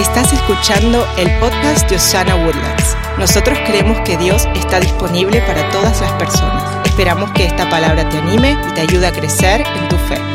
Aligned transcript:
Estás 0.00 0.32
escuchando 0.32 1.06
el 1.18 1.30
podcast 1.40 1.90
de 1.90 1.96
Osana 1.96 2.34
Woodlands. 2.34 2.96
Nosotros 3.18 3.58
creemos 3.66 4.00
que 4.00 4.16
Dios 4.16 4.48
está 4.54 4.80
disponible 4.80 5.42
para 5.42 5.68
todas 5.68 6.00
las 6.00 6.12
personas. 6.12 6.86
Esperamos 6.86 7.30
que 7.32 7.44
esta 7.44 7.68
palabra 7.68 8.08
te 8.08 8.16
anime 8.16 8.56
y 8.66 8.72
te 8.72 8.80
ayude 8.80 9.06
a 9.06 9.12
crecer 9.12 9.60
en 9.60 9.88
tu 9.90 9.96
fe. 9.96 10.29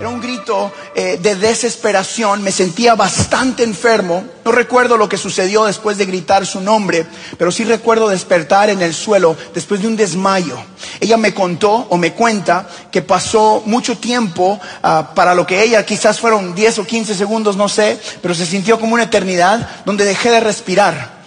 Era 0.00 0.08
un 0.08 0.22
grito 0.22 0.72
eh, 0.94 1.18
de 1.20 1.34
desesperación, 1.34 2.42
me 2.42 2.52
sentía 2.52 2.94
bastante 2.94 3.62
enfermo. 3.62 4.24
No 4.46 4.50
recuerdo 4.50 4.96
lo 4.96 5.10
que 5.10 5.18
sucedió 5.18 5.66
después 5.66 5.98
de 5.98 6.06
gritar 6.06 6.46
su 6.46 6.62
nombre, 6.62 7.04
pero 7.36 7.52
sí 7.52 7.64
recuerdo 7.64 8.08
despertar 8.08 8.70
en 8.70 8.80
el 8.80 8.94
suelo 8.94 9.36
después 9.52 9.82
de 9.82 9.88
un 9.88 9.96
desmayo. 9.96 10.56
Ella 11.00 11.18
me 11.18 11.34
contó 11.34 11.86
o 11.90 11.98
me 11.98 12.14
cuenta 12.14 12.66
que 12.90 13.02
pasó 13.02 13.62
mucho 13.66 13.98
tiempo 13.98 14.58
ah, 14.82 15.12
para 15.14 15.34
lo 15.34 15.46
que 15.46 15.62
ella 15.62 15.84
quizás 15.84 16.18
fueron 16.18 16.54
10 16.54 16.78
o 16.78 16.86
15 16.86 17.14
segundos, 17.14 17.58
no 17.58 17.68
sé, 17.68 18.00
pero 18.22 18.34
se 18.34 18.46
sintió 18.46 18.80
como 18.80 18.94
una 18.94 19.02
eternidad 19.02 19.82
donde 19.84 20.06
dejé 20.06 20.30
de 20.30 20.40
respirar. 20.40 21.19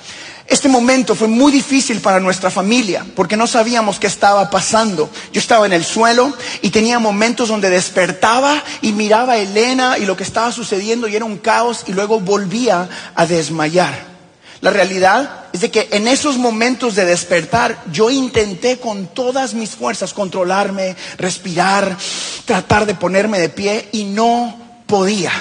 Este 0.48 0.68
momento 0.68 1.16
fue 1.16 1.28
muy 1.28 1.52
difícil 1.52 2.02
para 2.02 2.20
nuestra 2.20 2.50
familia 2.50 3.06
porque 3.16 3.38
no 3.38 3.48
sabíamos 3.48 4.00
qué 4.00 4.08
estaba 4.08 4.50
pasando. 4.50 5.10
Yo 5.32 5.40
estaba 5.40 5.66
en 5.66 5.74
el 5.74 5.86
suelo 5.86 6.34
y 6.62 6.70
tenía 6.70 7.00
momentos 7.00 7.48
donde 7.48 7.70
despertaba 7.70 8.62
y 8.82 8.92
miraba 8.92 9.34
a 9.34 9.38
Elena 9.38 9.98
y 9.98 10.06
lo 10.06 10.18
que 10.18 10.24
estaba 10.24 10.52
sucediendo 10.52 11.08
y 11.08 11.16
era 11.16 11.26
un 11.26 11.38
caos 11.38 11.86
y 11.88 11.94
luego 11.94 12.20
volvía 12.20 12.90
a 13.16 13.26
desmayar. 13.26 14.14
La 14.60 14.72
realidad 14.72 15.46
es 15.52 15.62
de 15.62 15.72
que 15.72 15.90
en 15.92 16.08
esos 16.08 16.38
momentos 16.38 16.96
de 16.96 17.06
despertar 17.06 17.84
yo 17.92 18.10
intenté 18.10 18.80
con 18.80 19.08
todas 19.08 19.54
mis 19.54 19.72
fuerzas 19.72 20.14
controlarme, 20.14 20.96
respirar, 21.18 21.98
tratar 22.46 22.86
de 22.86 22.96
ponerme 22.96 23.40
de 23.40 23.50
pie 23.50 23.90
y 23.92 24.06
no 24.06 24.58
podía. 24.88 25.32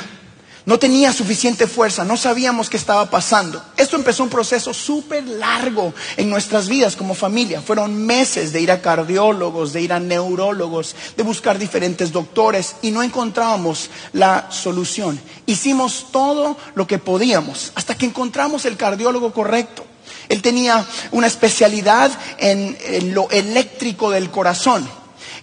No 0.64 0.78
tenía 0.78 1.12
suficiente 1.12 1.66
fuerza, 1.66 2.04
no 2.04 2.16
sabíamos 2.16 2.70
qué 2.70 2.76
estaba 2.76 3.10
pasando. 3.10 3.60
Esto 3.76 3.96
empezó 3.96 4.22
un 4.22 4.28
proceso 4.28 4.72
súper 4.72 5.26
largo 5.26 5.92
en 6.16 6.30
nuestras 6.30 6.68
vidas 6.68 6.94
como 6.94 7.14
familia. 7.14 7.60
Fueron 7.60 8.06
meses 8.06 8.52
de 8.52 8.60
ir 8.60 8.70
a 8.70 8.80
cardiólogos, 8.80 9.72
de 9.72 9.80
ir 9.80 9.92
a 9.92 9.98
neurólogos, 9.98 10.94
de 11.16 11.22
buscar 11.24 11.58
diferentes 11.58 12.12
doctores 12.12 12.76
y 12.80 12.92
no 12.92 13.02
encontrábamos 13.02 13.90
la 14.12 14.52
solución. 14.52 15.20
Hicimos 15.46 16.06
todo 16.12 16.56
lo 16.76 16.86
que 16.86 16.98
podíamos 16.98 17.72
hasta 17.74 17.96
que 17.96 18.06
encontramos 18.06 18.64
el 18.64 18.76
cardiólogo 18.76 19.32
correcto. 19.32 19.84
Él 20.28 20.42
tenía 20.42 20.86
una 21.10 21.26
especialidad 21.26 22.10
en, 22.38 22.76
lo 23.12 23.28
eléctrico 23.30 24.10
del 24.10 24.30
corazón 24.30 24.88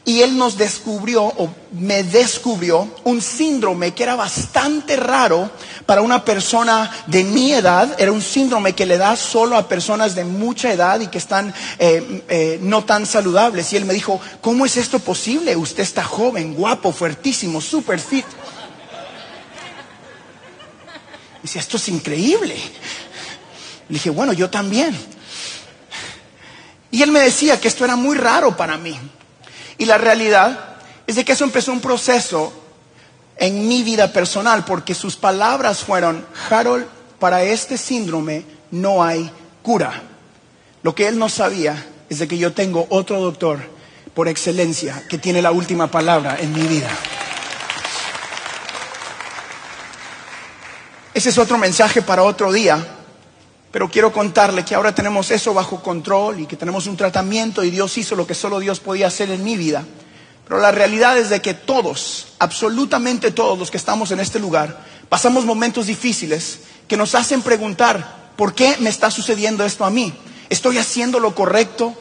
y 0.05 0.21
él 0.21 0.37
nos 0.37 0.57
descubrió, 0.57 1.23
o 1.23 1.53
me 1.71 2.03
descubrió, 2.03 2.89
un 3.03 3.21
síndrome 3.21 3.93
que 3.93 4.03
era 4.03 4.15
bastante 4.15 4.95
raro 4.95 5.51
para 5.85 6.01
una 6.01 6.23
persona 6.25 6.89
de 7.05 7.23
mi 7.23 7.53
edad. 7.53 7.95
Era 7.99 8.11
un 8.11 8.21
síndrome 8.21 8.73
que 8.73 8.85
le 8.85 8.97
da 8.97 9.15
solo 9.15 9.55
a 9.55 9.67
personas 9.67 10.15
de 10.15 10.23
mucha 10.23 10.71
edad 10.71 10.99
y 10.99 11.07
que 11.07 11.17
están 11.17 11.53
eh, 11.77 12.23
eh, 12.27 12.59
no 12.61 12.85
tan 12.85 13.05
saludables. 13.05 13.71
Y 13.73 13.77
él 13.77 13.85
me 13.85 13.93
dijo, 13.93 14.19
¿cómo 14.41 14.65
es 14.65 14.77
esto 14.77 14.99
posible? 14.99 15.55
Usted 15.55 15.83
está 15.83 16.03
joven, 16.03 16.55
guapo, 16.55 16.91
fuertísimo, 16.91 17.61
super 17.61 17.99
fit. 17.99 18.25
Dice, 21.43 21.59
esto 21.59 21.77
es 21.77 21.87
increíble. 21.89 22.55
Le 23.89 23.93
dije, 23.93 24.09
bueno, 24.09 24.33
yo 24.33 24.49
también. 24.49 24.97
Y 26.89 27.03
él 27.03 27.11
me 27.11 27.19
decía 27.19 27.59
que 27.59 27.67
esto 27.67 27.85
era 27.85 27.95
muy 27.95 28.17
raro 28.17 28.57
para 28.57 28.77
mí. 28.77 28.97
Y 29.79 29.85
la 29.85 29.97
realidad 29.97 30.75
es 31.07 31.15
de 31.15 31.25
que 31.25 31.31
eso 31.31 31.43
empezó 31.43 31.71
un 31.71 31.81
proceso 31.81 32.53
en 33.37 33.67
mi 33.67 33.81
vida 33.81 34.13
personal, 34.13 34.65
porque 34.65 34.93
sus 34.93 35.15
palabras 35.15 35.79
fueron, 35.79 36.25
Harold, 36.49 36.85
para 37.17 37.41
este 37.43 37.77
síndrome 37.77 38.45
no 38.71 39.01
hay 39.01 39.31
cura. 39.63 40.03
Lo 40.83 40.93
que 40.93 41.07
él 41.07 41.17
no 41.17 41.29
sabía 41.29 41.87
es 42.09 42.19
de 42.19 42.27
que 42.27 42.37
yo 42.37 42.53
tengo 42.53 42.85
otro 42.89 43.21
doctor 43.21 43.59
por 44.13 44.27
excelencia 44.27 45.01
que 45.09 45.17
tiene 45.17 45.41
la 45.41 45.51
última 45.51 45.89
palabra 45.89 46.37
en 46.39 46.53
mi 46.53 46.67
vida. 46.67 46.89
Ese 51.13 51.29
es 51.29 51.37
otro 51.37 51.57
mensaje 51.57 52.01
para 52.01 52.23
otro 52.23 52.51
día, 52.51 52.85
pero 53.71 53.89
quiero 53.89 54.11
contarle 54.11 54.65
que 54.65 54.75
ahora 54.75 54.95
tenemos 54.95 55.29
eso 55.31 55.53
bajo 55.53 55.81
control 55.83 56.39
y 56.39 56.45
que 56.47 56.55
tenemos 56.55 56.87
un 56.87 56.97
tratamiento 56.97 57.63
y 57.63 57.69
Dios 57.69 57.97
hizo 57.97 58.15
lo 58.15 58.25
que 58.25 58.33
solo 58.33 58.59
Dios 58.59 58.79
podía 58.79 59.07
hacer 59.07 59.29
en 59.29 59.43
mi 59.43 59.57
vida. 59.57 59.83
Pero 60.47 60.59
la 60.59 60.71
realidad 60.71 61.17
es 61.19 61.29
de 61.29 61.41
que 61.41 61.53
todos, 61.53 62.29
absolutamente 62.39 63.29
todos 63.29 63.59
los 63.59 63.69
que 63.69 63.77
estamos 63.77 64.09
en 64.09 64.19
este 64.19 64.39
lugar, 64.39 64.83
pasamos 65.07 65.45
momentos 65.45 65.85
difíciles 65.85 66.61
que 66.87 66.97
nos 66.97 67.13
hacen 67.13 67.43
preguntar, 67.43 68.31
¿por 68.35 68.55
qué 68.55 68.75
me 68.79 68.89
está 68.89 69.11
sucediendo 69.11 69.63
esto 69.63 69.85
a 69.85 69.91
mí? 69.91 70.11
¿Estoy 70.49 70.79
haciendo 70.79 71.19
lo 71.19 71.35
correcto? 71.35 71.93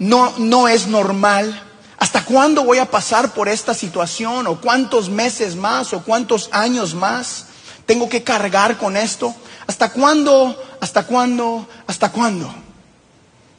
No, 0.00 0.34
no 0.38 0.66
es 0.66 0.88
normal. 0.88 1.62
¿Hasta 1.98 2.24
cuándo 2.24 2.64
voy 2.64 2.78
a 2.78 2.90
pasar 2.90 3.32
por 3.32 3.48
esta 3.48 3.72
situación? 3.72 4.48
¿O 4.48 4.60
cuántos 4.60 5.08
meses 5.08 5.54
más? 5.54 5.92
¿O 5.92 6.02
cuántos 6.02 6.48
años 6.50 6.94
más? 6.94 7.46
¿Tengo 7.86 8.08
que 8.08 8.24
cargar 8.24 8.76
con 8.78 8.96
esto? 8.96 9.32
¿Hasta 9.66 9.90
cuándo? 9.90 10.62
¿Hasta 10.80 11.04
cuándo? 11.04 11.66
¿Hasta 11.86 12.12
cuándo? 12.12 12.52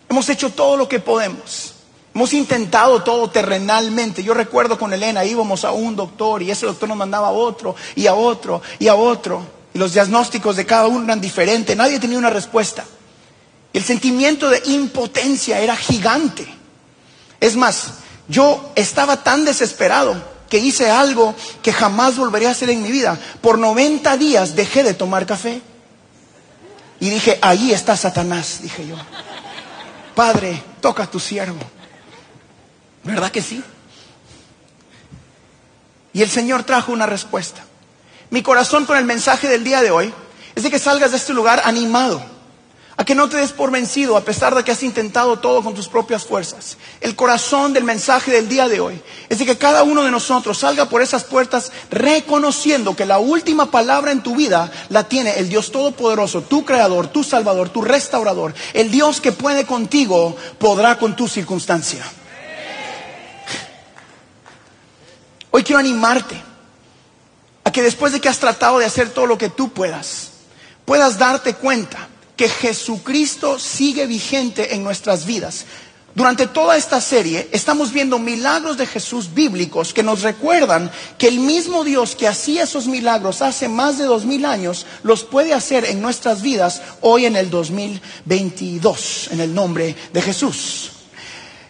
Hemos 0.10 0.30
hecho 0.30 0.52
todo 0.52 0.78
lo 0.78 0.88
que 0.88 1.00
podemos. 1.00 1.74
Hemos 2.14 2.34
intentado 2.34 3.04
todo 3.04 3.30
terrenalmente. 3.30 4.24
Yo 4.24 4.34
recuerdo 4.34 4.78
con 4.78 4.94
Elena 4.94 5.26
íbamos 5.26 5.64
a 5.66 5.72
un 5.72 5.96
doctor 5.96 6.42
y 6.42 6.50
ese 6.50 6.66
doctor 6.66 6.90
nos 6.90 6.98
mandaba 6.98 7.28
a 7.28 7.32
otro 7.32 7.76
y 7.96 8.08
a 8.08 8.16
otro 8.16 8.62
y 8.80 8.88
a 8.88 8.96
otro. 8.96 9.46
Y 9.74 9.78
los 9.78 9.94
diagnósticos 9.94 10.56
de 10.56 10.66
cada 10.66 10.88
uno 10.88 11.04
eran 11.04 11.22
diferentes. 11.22 11.76
Nadie 11.78 12.00
tenía 12.00 12.18
una 12.18 12.30
respuesta. 12.30 12.86
El 13.74 13.84
sentimiento 13.84 14.50
de 14.50 14.64
impotencia 14.66 15.60
era 15.60 15.76
gigante. 15.76 16.48
Es 17.40 17.56
más, 17.56 17.90
yo 18.28 18.72
estaba 18.76 19.24
tan 19.24 19.46
desesperado 19.46 20.16
que 20.50 20.58
hice 20.58 20.90
algo 20.90 21.36
que 21.62 21.74
jamás 21.74 22.18
volvería 22.18 22.50
a 22.50 22.54
hacer 22.54 22.70
en 22.70 22.82
mi 22.82 22.92
vida. 22.92 23.20
Por 23.42 23.60
90 23.60 24.18
días 24.18 24.56
dejé 24.56 24.84
de 24.84 24.94
tomar 24.94 25.26
café. 25.26 25.62
Y 27.00 27.10
dije, 27.10 27.38
ahí 27.42 27.72
está 27.74 27.96
Satanás, 27.96 28.60
dije 28.62 28.88
yo. 28.88 28.96
Padre, 30.16 30.62
toca 30.82 31.04
a 31.04 31.12
tu 31.12 31.20
siervo. 31.20 31.60
¿Verdad 33.04 33.32
que 33.32 33.42
sí? 33.42 33.64
Y 36.14 36.22
el 36.22 36.30
Señor 36.30 36.64
trajo 36.64 36.92
una 36.92 37.06
respuesta. 37.06 37.64
Mi 38.30 38.42
corazón 38.42 38.86
con 38.86 38.98
el 38.98 39.06
mensaje 39.06 39.48
del 39.48 39.64
día 39.64 39.82
de 39.82 39.92
hoy 39.92 40.14
es 40.56 40.64
de 40.64 40.72
que 40.72 40.80
salgas 40.80 41.12
de 41.12 41.18
este 41.18 41.34
lugar 41.34 41.62
animado 41.66 42.37
a 43.00 43.06
que 43.06 43.14
no 43.14 43.30
te 43.30 43.38
des 43.38 43.52
por 43.52 43.70
vencido 43.70 44.18
a 44.18 44.26
pesar 44.26 44.56
de 44.56 44.64
que 44.64 44.72
has 44.72 44.82
intentado 44.82 45.38
todo 45.38 45.64
con 45.64 45.76
tus 45.76 45.88
propias 45.88 46.26
fuerzas. 46.26 46.78
El 47.00 47.16
corazón 47.16 47.72
del 47.72 47.84
mensaje 47.84 48.32
del 48.32 48.50
día 48.50 48.68
de 48.68 48.80
hoy 48.80 49.00
es 49.30 49.38
de 49.38 49.46
que 49.46 49.58
cada 49.58 49.84
uno 49.84 50.04
de 50.04 50.10
nosotros 50.10 50.58
salga 50.58 50.90
por 50.90 51.04
esas 51.04 51.24
puertas 51.24 51.72
reconociendo 51.92 52.96
que 52.96 53.06
la 53.06 53.20
última 53.20 53.70
palabra 53.70 54.12
en 54.12 54.24
tu 54.24 54.36
vida 54.36 54.72
la 54.90 55.04
tiene 55.04 55.38
el 55.38 55.48
Dios 55.48 55.72
Todopoderoso, 55.72 56.42
tu 56.42 56.66
Creador, 56.66 57.08
tu 57.08 57.24
Salvador, 57.24 57.70
tu 57.70 57.84
Restaurador. 57.84 58.56
El 58.74 58.90
Dios 58.90 59.22
que 59.22 59.32
puede 59.32 59.68
contigo 59.68 60.36
podrá 60.58 60.98
con 60.98 61.16
tu 61.16 61.28
circunstancia. 61.28 62.04
Hoy 65.52 65.64
quiero 65.64 65.80
animarte 65.80 66.42
a 67.64 67.72
que 67.72 67.84
después 67.84 68.12
de 68.12 68.20
que 68.20 68.30
has 68.30 68.40
tratado 68.40 68.80
de 68.80 68.86
hacer 68.86 69.12
todo 69.12 69.28
lo 69.28 69.38
que 69.38 69.50
tú 69.50 69.70
puedas, 69.70 70.32
puedas 70.84 71.20
darte 71.20 71.54
cuenta 71.54 72.07
que 72.38 72.48
Jesucristo 72.48 73.60
sigue 73.60 74.06
vigente 74.06 74.76
en 74.76 74.84
nuestras 74.84 75.26
vidas. 75.26 75.66
Durante 76.18 76.48
toda 76.48 76.78
esta 76.78 77.00
serie 77.00 77.48
estamos 77.52 77.92
viendo 77.92 78.18
milagros 78.18 78.78
de 78.78 78.88
Jesús 78.88 79.36
bíblicos 79.36 79.94
que 79.94 80.02
nos 80.02 80.24
recuerdan 80.24 80.90
que 81.18 81.28
el 81.28 81.40
mismo 81.40 81.84
Dios 81.84 82.16
que 82.16 82.28
hacía 82.28 82.64
esos 82.64 82.88
milagros 82.88 83.44
hace 83.44 83.68
más 83.68 84.00
de 84.00 84.06
dos 84.06 84.26
mil 84.26 84.46
años 84.46 84.88
los 85.04 85.24
puede 85.24 85.54
hacer 85.54 85.86
en 85.86 86.02
nuestras 86.02 86.42
vidas 86.42 86.82
hoy 87.02 87.26
en 87.26 87.36
el 87.36 87.52
2022 87.52 89.30
en 89.32 89.42
el 89.42 89.54
nombre 89.54 89.96
de 90.12 90.22
Jesús. 90.24 90.92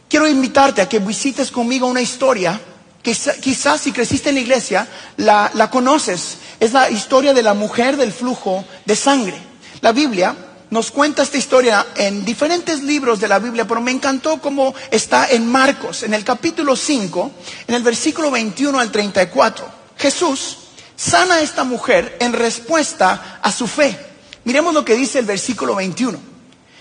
Quiero 0.08 0.30
invitarte 0.30 0.82
a 0.82 0.88
que 0.88 1.00
visites 1.00 1.52
conmigo 1.52 1.88
una 1.88 2.02
historia 2.02 2.62
que 3.04 3.14
quizás 3.42 3.82
si 3.82 3.92
creciste 3.92 4.30
en 4.30 4.36
la 4.36 4.42
iglesia 4.42 4.88
la, 5.18 5.52
la 5.56 5.70
conoces. 5.70 6.38
Es 6.62 6.72
la 6.72 6.90
historia 6.90 7.34
de 7.34 7.44
la 7.44 7.54
mujer 7.54 7.98
del 7.98 8.14
flujo 8.14 8.64
de 8.86 8.96
sangre. 8.96 9.38
La 9.82 9.92
Biblia 9.92 10.36
nos 10.70 10.92
cuenta 10.92 11.24
esta 11.24 11.38
historia 11.38 11.86
en 11.96 12.26
diferentes 12.26 12.84
libros 12.84 13.20
de 13.20 13.28
la 13.28 13.40
Biblia, 13.40 13.66
pero 13.68 13.82
me 13.82 13.92
encantó 13.92 14.40
cómo 14.42 14.74
está 14.92 15.30
en 15.30 15.50
Marcos, 15.50 16.04
en 16.04 16.14
el 16.14 16.24
capítulo 16.24 16.76
5, 16.76 17.32
en 17.68 17.76
el 17.76 17.84
versículo 17.84 18.32
21 18.32 18.80
al 18.80 18.92
34. 18.92 19.66
Jesús 19.98 20.58
sana 20.96 21.36
a 21.36 21.42
esta 21.42 21.64
mujer 21.64 22.18
en 22.20 22.34
respuesta 22.34 23.40
a 23.42 23.52
su 23.52 23.68
fe. 23.68 23.98
Miremos 24.44 24.74
lo 24.74 24.84
que 24.84 24.96
dice 24.96 25.20
el 25.20 25.26
versículo 25.26 25.76
21. 25.76 26.20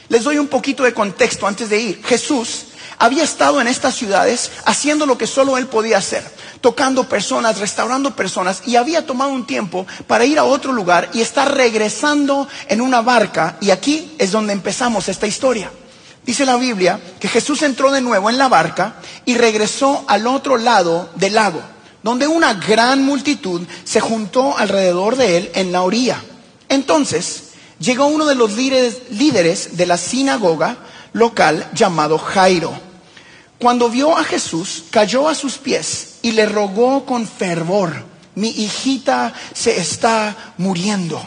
Les 0.09 0.25
doy 0.25 0.39
un 0.39 0.49
poquito 0.49 0.85
de 0.85 0.95
contexto 0.95 1.47
antes 1.47 1.69
de 1.69 1.81
ir. 1.81 2.05
Jesús 2.05 2.67
había 2.99 3.25
estado 3.25 3.61
en 3.61 3.69
estas 3.69 3.95
ciudades 3.95 4.51
haciendo 4.65 5.07
lo 5.07 5.19
que 5.19 5.27
solo 5.27 5.59
él 5.59 5.67
podía 5.67 5.99
hacer. 5.99 6.37
tocando 6.61 7.05
personas, 7.05 7.61
restaurando 7.61 8.17
personas 8.17 8.63
y 8.67 8.77
había 8.77 9.07
tomado 9.07 9.31
un 9.31 9.47
tiempo 9.47 9.87
para 10.09 10.25
ir 10.25 10.39
a 10.39 10.45
otro 10.45 10.73
lugar 10.73 11.11
y 11.13 11.21
está 11.21 11.45
regresando 11.45 12.49
en 12.69 12.81
una 12.81 13.03
barca 13.03 13.57
y 13.61 13.71
aquí 13.71 14.15
es 14.19 14.33
donde 14.33 14.53
empezamos 14.53 15.09
esta 15.09 15.27
historia. 15.29 15.71
Dice 16.25 16.45
la 16.45 16.57
Biblia 16.57 16.99
que 17.21 17.29
Jesús 17.29 17.63
entró 17.63 17.93
de 17.93 18.01
nuevo 18.01 18.31
en 18.31 18.39
la 18.39 18.49
barca 18.49 18.97
y 19.25 19.37
regresó 19.37 20.05
al 20.09 20.27
otro 20.27 20.57
lado 20.57 21.09
del 21.15 21.35
lago, 21.35 21.63
donde 22.03 22.27
una 22.27 22.55
gran 22.55 23.05
multitud 23.05 23.63
se 23.85 24.01
juntó 24.01 24.59
alrededor 24.59 25.15
de 25.15 25.37
él 25.37 25.51
en 25.55 25.71
la 25.71 25.83
orilla. 25.83 26.21
Entonces 26.69 27.51
llegó 27.79 28.07
uno 28.07 28.27
de 28.27 28.35
los 28.35 28.55
líderes, 28.55 29.03
líderes 29.11 29.77
de 29.77 29.87
la 29.87 29.97
sinagoga 29.97 30.79
local 31.13 31.69
llamado 31.75 32.19
Jairo. 32.19 32.86
Cuando 33.59 33.89
vio 33.89 34.17
a 34.17 34.25
Jesús, 34.25 34.85
cayó 34.91 35.29
a 35.29 35.35
sus 35.35 35.57
pies 35.59 36.17
y 36.23 36.33
le 36.33 36.47
rogó 36.47 37.07
con 37.07 37.27
fervor, 37.27 38.05
mi 38.35 38.49
hijita 38.49 39.33
se 39.55 39.79
está 39.79 40.55
muriendo. 40.59 41.25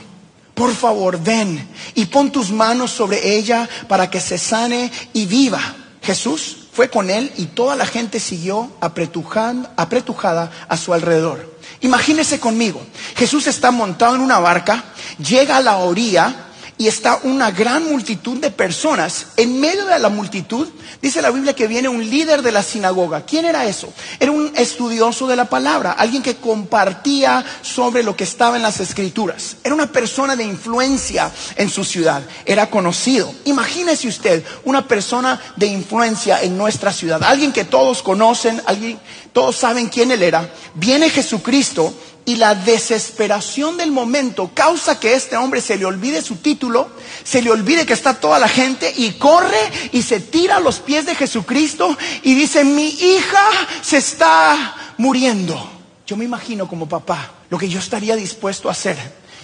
Por 0.53 0.75
favor, 0.75 1.21
ven 1.23 1.67
y 1.95 2.05
pon 2.05 2.31
tus 2.31 2.51
manos 2.51 2.91
sobre 2.91 3.37
ella 3.37 3.67
para 3.87 4.09
que 4.09 4.19
se 4.19 4.37
sane 4.37 4.91
y 5.13 5.25
viva. 5.25 5.75
Jesús 6.03 6.67
fue 6.71 6.89
con 6.89 7.09
él 7.09 7.31
y 7.37 7.45
toda 7.45 7.75
la 7.75 7.85
gente 7.85 8.19
siguió 8.19 8.71
apretujada 8.79 10.51
a 10.67 10.77
su 10.77 10.93
alrededor. 10.93 11.57
Imagínese 11.81 12.39
conmigo, 12.39 12.81
Jesús 13.15 13.47
está 13.47 13.71
montado 13.71 14.15
en 14.15 14.21
una 14.21 14.39
barca, 14.39 14.83
llega 15.17 15.57
a 15.57 15.61
la 15.61 15.77
orilla, 15.77 16.48
y 16.79 16.87
está 16.87 17.19
una 17.23 17.51
gran 17.51 17.91
multitud 17.91 18.37
de 18.37 18.51
personas. 18.51 19.27
En 19.35 19.59
medio 19.59 19.85
de 19.85 19.99
la 19.99 20.07
multitud, 20.07 20.65
dice 21.01 21.21
la 21.21 21.29
Biblia 21.29 21.53
que 21.53 21.67
viene 21.67 21.89
un 21.89 22.09
líder 22.09 22.41
de 22.41 22.53
la 22.53 22.63
sinagoga. 22.63 23.25
¿Quién 23.25 23.43
era 23.43 23.65
eso? 23.65 23.91
Era 24.17 24.31
un 24.31 24.53
estudioso 24.55 25.27
de 25.27 25.35
la 25.35 25.49
palabra, 25.49 25.91
alguien 25.91 26.23
que 26.23 26.37
compartía 26.37 27.43
sobre 27.61 28.01
lo 28.01 28.15
que 28.15 28.23
estaba 28.23 28.55
en 28.55 28.63
las 28.63 28.79
escrituras. 28.79 29.57
Era 29.61 29.75
una 29.75 29.91
persona 29.91 30.37
de 30.37 30.45
influencia 30.45 31.29
en 31.57 31.69
su 31.69 31.83
ciudad, 31.83 32.23
era 32.45 32.69
conocido. 32.69 33.29
Imagínese 33.43 34.07
usted 34.07 34.45
una 34.63 34.87
persona 34.87 35.37
de 35.57 35.67
influencia 35.67 36.41
en 36.41 36.57
nuestra 36.57 36.93
ciudad, 36.93 37.21
alguien 37.23 37.51
que 37.51 37.65
todos 37.65 38.01
conocen, 38.01 38.61
alguien, 38.65 38.97
todos 39.33 39.57
saben 39.57 39.89
quién 39.89 40.11
él 40.11 40.23
era. 40.23 40.49
Viene 40.75 41.09
Jesucristo 41.09 41.93
y 42.29 42.35
la 42.35 42.53
desesperación 42.53 43.75
del 43.75 43.91
momento 43.91 44.51
causa 44.53 44.99
que 44.99 45.15
este 45.15 45.35
hombre 45.35 45.61
se 45.61 45.77
le 45.77 45.85
olvide 45.85 46.21
su 46.21 46.35
título, 46.35 46.91
se 47.23 47.41
le 47.41 47.49
olvide 47.49 47.87
que 47.87 47.93
está 47.93 48.19
toda 48.19 48.37
la 48.37 48.47
gente 48.47 48.93
y 48.97 49.13
corre 49.13 49.89
y 49.93 50.03
se 50.03 50.19
tira 50.19 50.57
a 50.57 50.59
los 50.59 50.77
pies 50.77 51.07
de 51.07 51.15
Jesucristo 51.15 51.97
y 52.21 52.35
dice, 52.35 52.63
mi 52.63 52.87
hija 52.87 53.49
se 53.81 53.97
está 53.97 54.93
muriendo. 54.99 55.71
Yo 56.05 56.17
me 56.17 56.25
imagino 56.25 56.67
como 56.67 56.87
papá 56.87 57.31
lo 57.49 57.57
que 57.57 57.67
yo 57.67 57.79
estaría 57.79 58.15
dispuesto 58.15 58.69
a 58.69 58.73
hacer 58.73 58.95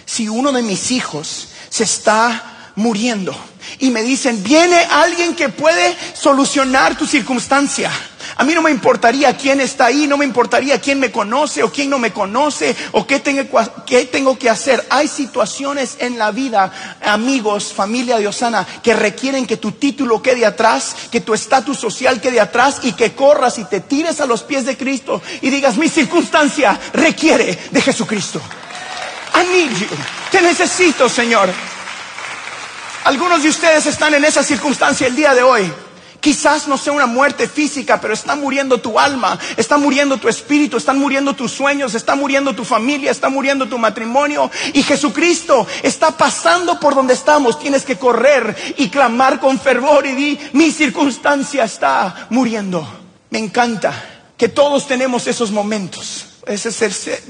si 0.05 0.29
uno 0.29 0.51
de 0.51 0.61
mis 0.61 0.91
hijos 0.91 1.47
se 1.69 1.85
está 1.85 2.71
muriendo 2.75 3.35
y 3.79 3.89
me 3.89 4.03
dicen, 4.03 4.43
viene 4.43 4.77
alguien 4.91 5.35
que 5.35 5.49
puede 5.49 5.97
solucionar 6.13 6.95
tu 6.95 7.07
circunstancia. 7.07 7.91
A 8.37 8.43
mí 8.43 8.53
no 8.53 8.61
me 8.61 8.71
importaría 8.71 9.37
quién 9.37 9.61
está 9.61 9.85
ahí, 9.85 10.07
no 10.07 10.17
me 10.17 10.25
importaría 10.25 10.81
quién 10.81 10.99
me 10.99 11.09
conoce 11.11 11.63
o 11.63 11.71
quién 11.71 11.89
no 11.89 11.99
me 11.99 12.11
conoce 12.11 12.75
o 12.91 13.07
qué 13.07 13.19
tengo, 13.21 13.43
tengo 14.11 14.37
que 14.37 14.49
hacer. 14.49 14.85
Hay 14.89 15.07
situaciones 15.07 15.95
en 15.99 16.17
la 16.17 16.31
vida, 16.31 16.97
amigos, 17.01 17.71
familia 17.73 18.17
de 18.17 18.27
Osana, 18.27 18.67
que 18.83 18.93
requieren 18.93 19.47
que 19.47 19.55
tu 19.55 19.71
título 19.71 20.21
quede 20.21 20.45
atrás, 20.45 20.95
que 21.11 21.21
tu 21.21 21.33
estatus 21.33 21.79
social 21.79 22.19
quede 22.19 22.41
atrás 22.41 22.79
y 22.83 22.91
que 22.91 23.13
corras 23.13 23.57
y 23.57 23.63
te 23.63 23.79
tires 23.79 24.19
a 24.19 24.25
los 24.25 24.43
pies 24.43 24.65
de 24.65 24.75
Cristo 24.75 25.21
y 25.41 25.49
digas, 25.49 25.77
mi 25.77 25.87
circunstancia 25.87 26.77
requiere 26.93 27.57
de 27.71 27.81
Jesucristo. 27.81 28.41
I 29.33 29.47
need 29.47 29.71
you. 29.77 29.87
Te 30.31 30.41
necesito, 30.41 31.07
Señor. 31.07 31.49
Algunos 33.05 33.43
de 33.43 33.49
ustedes 33.49 33.85
están 33.85 34.13
en 34.13 34.25
esa 34.25 34.43
circunstancia 34.43 35.07
el 35.07 35.15
día 35.15 35.33
de 35.33 35.43
hoy. 35.43 35.71
Quizás 36.25 36.67
no 36.67 36.75
sea 36.75 36.91
una 36.91 37.05
muerte 37.05 37.47
física, 37.47 38.01
pero 38.01 38.11
está 38.11 38.35
muriendo 38.35 38.79
tu 38.79 38.97
alma, 38.97 39.37
está 39.57 39.77
muriendo 39.77 40.17
tu 40.17 40.27
espíritu, 40.27 40.75
están 40.75 40.97
muriendo 40.97 41.35
tus 41.35 41.51
sueños, 41.51 41.93
está 41.93 42.15
muriendo 42.15 42.55
tu 42.55 42.65
familia, 42.65 43.11
está 43.11 43.29
muriendo 43.29 43.67
tu 43.67 43.77
matrimonio. 43.77 44.49
Y 44.73 44.81
Jesucristo 44.81 45.67
está 45.83 46.17
pasando 46.17 46.79
por 46.79 46.95
donde 46.95 47.13
estamos. 47.13 47.59
Tienes 47.59 47.83
que 47.83 47.99
correr 47.99 48.73
y 48.75 48.89
clamar 48.89 49.39
con 49.39 49.59
fervor 49.59 50.07
y 50.07 50.15
di, 50.15 50.39
mi 50.53 50.71
circunstancia 50.71 51.65
está 51.65 52.25
muriendo. 52.31 52.83
Me 53.29 53.37
encanta 53.37 53.93
que 54.35 54.49
todos 54.49 54.87
tenemos 54.87 55.27
esos 55.27 55.51
momentos. 55.51 56.25
Ese 56.47 56.71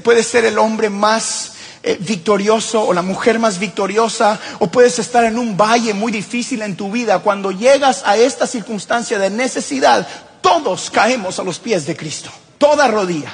puede 0.02 0.22
ser 0.22 0.46
el 0.46 0.56
hombre 0.56 0.88
más 0.88 1.55
eh, 1.88 1.98
victorioso 2.00 2.82
o 2.82 2.92
la 2.92 3.02
mujer 3.02 3.38
más 3.38 3.60
victoriosa 3.60 4.40
o 4.58 4.66
puedes 4.66 4.98
estar 4.98 5.24
en 5.24 5.38
un 5.38 5.56
valle 5.56 5.94
muy 5.94 6.10
difícil 6.10 6.62
en 6.62 6.76
tu 6.76 6.90
vida. 6.90 7.20
Cuando 7.20 7.52
llegas 7.52 8.02
a 8.04 8.16
esta 8.16 8.48
circunstancia 8.48 9.20
de 9.20 9.30
necesidad, 9.30 10.04
todos 10.40 10.90
caemos 10.90 11.38
a 11.38 11.44
los 11.44 11.60
pies 11.60 11.86
de 11.86 11.96
Cristo. 11.96 12.28
Toda 12.58 12.88
rodilla 12.88 13.32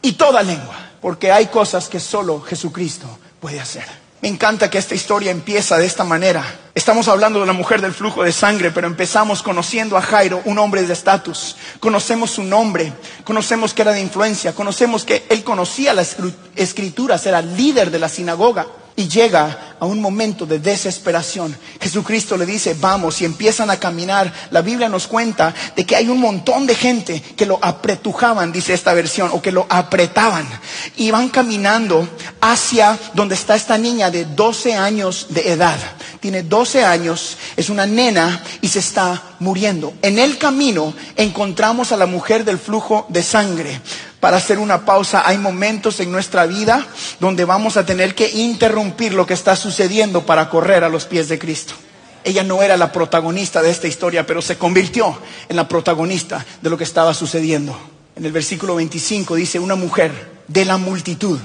y 0.00 0.12
toda 0.12 0.44
lengua. 0.44 0.76
Porque 1.00 1.32
hay 1.32 1.46
cosas 1.46 1.88
que 1.88 1.98
solo 1.98 2.40
Jesucristo 2.40 3.08
puede 3.40 3.58
hacer. 3.58 4.07
Me 4.20 4.28
encanta 4.28 4.68
que 4.68 4.78
esta 4.78 4.96
historia 4.96 5.30
empieza 5.30 5.78
de 5.78 5.86
esta 5.86 6.02
manera. 6.02 6.44
Estamos 6.74 7.06
hablando 7.06 7.38
de 7.38 7.46
la 7.46 7.52
mujer 7.52 7.80
del 7.80 7.92
flujo 7.92 8.24
de 8.24 8.32
sangre, 8.32 8.72
pero 8.72 8.88
empezamos 8.88 9.44
conociendo 9.44 9.96
a 9.96 10.02
Jairo, 10.02 10.42
un 10.44 10.58
hombre 10.58 10.82
de 10.82 10.92
estatus. 10.92 11.54
Conocemos 11.78 12.32
su 12.32 12.42
nombre, 12.42 12.92
conocemos 13.22 13.72
que 13.72 13.82
era 13.82 13.92
de 13.92 14.00
influencia, 14.00 14.56
conocemos 14.56 15.04
que 15.04 15.24
él 15.28 15.44
conocía 15.44 15.94
las 15.94 16.16
escrituras, 16.56 17.26
era 17.26 17.42
líder 17.42 17.92
de 17.92 18.00
la 18.00 18.08
sinagoga 18.08 18.66
y 18.98 19.06
llega 19.06 19.76
a 19.78 19.86
un 19.86 20.00
momento 20.00 20.44
de 20.44 20.58
desesperación. 20.58 21.56
Jesucristo 21.80 22.36
le 22.36 22.44
dice, 22.44 22.74
vamos, 22.80 23.20
y 23.22 23.24
empiezan 23.24 23.70
a 23.70 23.78
caminar. 23.78 24.32
La 24.50 24.60
Biblia 24.60 24.88
nos 24.88 25.06
cuenta 25.06 25.54
de 25.76 25.86
que 25.86 25.94
hay 25.94 26.08
un 26.08 26.18
montón 26.20 26.66
de 26.66 26.74
gente 26.74 27.22
que 27.36 27.46
lo 27.46 27.60
apretujaban, 27.62 28.50
dice 28.50 28.74
esta 28.74 28.94
versión, 28.94 29.30
o 29.32 29.40
que 29.40 29.52
lo 29.52 29.66
apretaban. 29.68 30.48
Y 30.96 31.12
van 31.12 31.28
caminando 31.28 32.08
hacia 32.40 32.98
donde 33.14 33.36
está 33.36 33.54
esta 33.54 33.78
niña 33.78 34.10
de 34.10 34.24
12 34.24 34.74
años 34.74 35.28
de 35.30 35.52
edad. 35.52 35.78
Tiene 36.18 36.42
12 36.42 36.84
años, 36.84 37.38
es 37.56 37.70
una 37.70 37.86
nena 37.86 38.42
y 38.62 38.66
se 38.66 38.80
está 38.80 39.22
muriendo. 39.38 39.94
En 40.02 40.18
el 40.18 40.38
camino 40.38 40.92
encontramos 41.14 41.92
a 41.92 41.96
la 41.96 42.06
mujer 42.06 42.44
del 42.44 42.58
flujo 42.58 43.06
de 43.10 43.22
sangre 43.22 43.80
para 44.20 44.36
hacer 44.36 44.58
una 44.58 44.84
pausa. 44.84 45.22
Hay 45.26 45.38
momentos 45.38 46.00
en 46.00 46.10
nuestra 46.10 46.46
vida 46.46 46.86
donde 47.20 47.44
vamos 47.44 47.76
a 47.76 47.86
tener 47.86 48.14
que 48.14 48.30
interrumpir 48.30 49.14
lo 49.14 49.26
que 49.26 49.34
está 49.34 49.56
sucediendo 49.56 50.26
para 50.26 50.48
correr 50.48 50.84
a 50.84 50.88
los 50.88 51.04
pies 51.04 51.28
de 51.28 51.38
Cristo. 51.38 51.74
Ella 52.24 52.42
no 52.42 52.62
era 52.62 52.76
la 52.76 52.92
protagonista 52.92 53.62
de 53.62 53.70
esta 53.70 53.86
historia, 53.86 54.26
pero 54.26 54.42
se 54.42 54.58
convirtió 54.58 55.16
en 55.48 55.56
la 55.56 55.68
protagonista 55.68 56.44
de 56.60 56.70
lo 56.70 56.76
que 56.76 56.84
estaba 56.84 57.14
sucediendo. 57.14 57.78
En 58.16 58.24
el 58.24 58.32
versículo 58.32 58.74
25 58.74 59.36
dice, 59.36 59.58
una 59.58 59.76
mujer 59.76 60.12
de 60.48 60.64
la 60.64 60.76
multitud. 60.76 61.38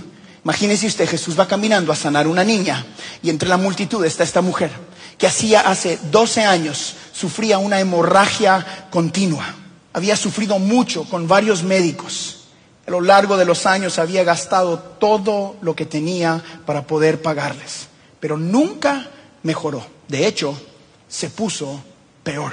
Imagínese 0.43 0.87
usted, 0.87 1.07
Jesús 1.07 1.39
va 1.39 1.47
caminando 1.47 1.91
a 1.91 1.95
sanar 1.95 2.27
una 2.27 2.43
niña 2.43 2.85
y 3.21 3.29
entre 3.29 3.47
la 3.47 3.57
multitud 3.57 4.03
está 4.03 4.23
esta 4.23 4.41
mujer 4.41 4.71
que 5.17 5.27
hacía 5.27 5.61
hace 5.61 5.99
12 6.11 6.43
años 6.43 6.95
sufría 7.13 7.59
una 7.59 7.79
hemorragia 7.79 8.87
continua. 8.89 9.55
Había 9.93 10.17
sufrido 10.17 10.59
mucho 10.59 11.05
con 11.05 11.27
varios 11.27 11.63
médicos 11.63 12.42
a 12.85 12.91
lo 12.91 13.01
largo 13.01 13.37
de 13.37 13.45
los 13.45 13.65
años 13.65 13.97
había 13.97 14.23
gastado 14.23 14.77
todo 14.79 15.55
lo 15.61 15.75
que 15.75 15.85
tenía 15.85 16.43
para 16.65 16.85
poder 16.85 17.21
pagarles, 17.21 17.87
pero 18.19 18.37
nunca 18.37 19.09
mejoró. 19.41 19.85
De 20.07 20.27
hecho, 20.27 20.59
se 21.07 21.29
puso 21.29 21.81
peor. 22.23 22.51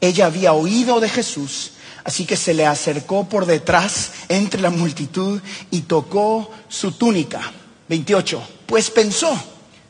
Ella 0.00 0.26
había 0.26 0.52
oído 0.52 1.00
de 1.00 1.08
Jesús, 1.08 1.72
así 2.04 2.24
que 2.24 2.36
se 2.36 2.54
le 2.54 2.66
acercó 2.66 3.28
por 3.28 3.46
detrás 3.46 4.12
entre 4.28 4.60
la 4.60 4.70
multitud 4.70 5.40
y 5.70 5.82
tocó 5.82 6.50
su 6.68 6.92
túnica. 6.92 7.52
28. 7.88 8.42
Pues 8.66 8.90
pensó, 8.90 9.32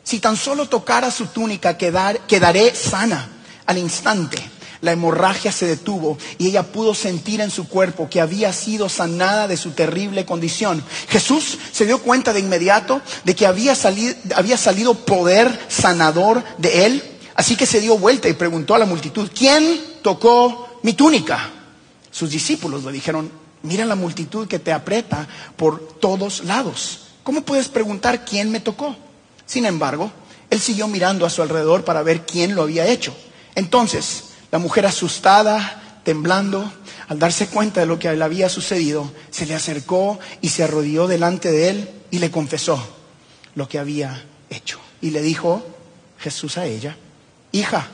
si 0.02 0.20
tan 0.20 0.36
solo 0.36 0.68
tocara 0.68 1.10
su 1.10 1.26
túnica 1.26 1.76
quedaré 1.76 2.74
sana 2.74 3.28
al 3.66 3.78
instante 3.78 4.57
la 4.80 4.92
hemorragia 4.92 5.52
se 5.52 5.66
detuvo 5.66 6.18
y 6.38 6.48
ella 6.48 6.62
pudo 6.62 6.94
sentir 6.94 7.40
en 7.40 7.50
su 7.50 7.68
cuerpo 7.68 8.08
que 8.08 8.20
había 8.20 8.52
sido 8.52 8.88
sanada 8.88 9.48
de 9.48 9.56
su 9.56 9.72
terrible 9.72 10.24
condición. 10.24 10.82
Jesús 11.08 11.58
se 11.72 11.86
dio 11.86 12.00
cuenta 12.00 12.32
de 12.32 12.40
inmediato 12.40 13.00
de 13.24 13.34
que 13.34 13.46
había 13.46 13.74
salido, 13.74 14.94
poder 14.94 15.66
sanador 15.68 16.44
de 16.58 16.86
él, 16.86 17.02
así 17.34 17.56
que 17.56 17.66
se 17.66 17.80
dio 17.80 17.98
vuelta 17.98 18.28
y 18.28 18.34
preguntó 18.34 18.74
a 18.74 18.78
la 18.78 18.86
multitud, 18.86 19.30
¿quién 19.34 19.80
tocó 20.02 20.78
mi 20.82 20.92
túnica? 20.92 21.50
Sus 22.10 22.30
discípulos 22.30 22.84
le 22.84 22.92
dijeron, 22.92 23.30
mira 23.62 23.84
la 23.84 23.94
multitud 23.94 24.46
que 24.46 24.58
te 24.58 24.72
aprieta 24.72 25.26
por 25.56 25.98
todos 25.98 26.44
lados. 26.44 27.00
¿Cómo 27.22 27.42
puedes 27.42 27.68
preguntar 27.68 28.24
quién 28.24 28.50
me 28.50 28.60
tocó? 28.60 28.96
Sin 29.44 29.66
embargo, 29.66 30.10
él 30.50 30.60
siguió 30.60 30.88
mirando 30.88 31.26
a 31.26 31.30
su 31.30 31.42
alrededor 31.42 31.84
para 31.84 32.02
ver 32.02 32.24
quién 32.24 32.54
lo 32.54 32.62
había 32.62 32.86
hecho. 32.86 33.14
Entonces, 33.54 34.24
la 34.50 34.58
mujer 34.58 34.86
asustada, 34.86 36.00
temblando, 36.04 36.72
al 37.08 37.18
darse 37.18 37.48
cuenta 37.48 37.80
de 37.80 37.86
lo 37.86 37.98
que 37.98 38.12
le 38.12 38.24
había 38.24 38.48
sucedido, 38.48 39.12
se 39.30 39.46
le 39.46 39.54
acercó 39.54 40.18
y 40.40 40.48
se 40.50 40.64
arrodilló 40.64 41.06
delante 41.06 41.50
de 41.50 41.70
él 41.70 41.90
y 42.10 42.18
le 42.18 42.30
confesó 42.30 42.82
lo 43.54 43.68
que 43.68 43.78
había 43.78 44.24
hecho. 44.50 44.78
Y 45.00 45.10
le 45.10 45.20
dijo 45.20 45.64
Jesús 46.18 46.58
a 46.58 46.66
ella, 46.66 46.96
hija, 47.52 47.86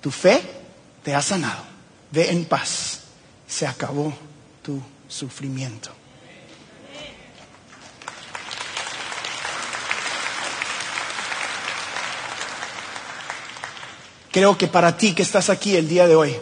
tu 0.00 0.10
fe 0.10 0.40
te 1.02 1.14
ha 1.14 1.22
sanado, 1.22 1.62
ve 2.10 2.30
en 2.30 2.44
paz, 2.44 3.00
se 3.46 3.66
acabó 3.66 4.12
tu 4.62 4.80
sufrimiento. 5.08 5.90
Creo 14.30 14.58
que 14.58 14.66
para 14.66 14.96
ti 14.96 15.14
que 15.14 15.22
estás 15.22 15.48
aquí 15.48 15.76
el 15.76 15.88
día 15.88 16.06
de 16.06 16.14
hoy, 16.14 16.36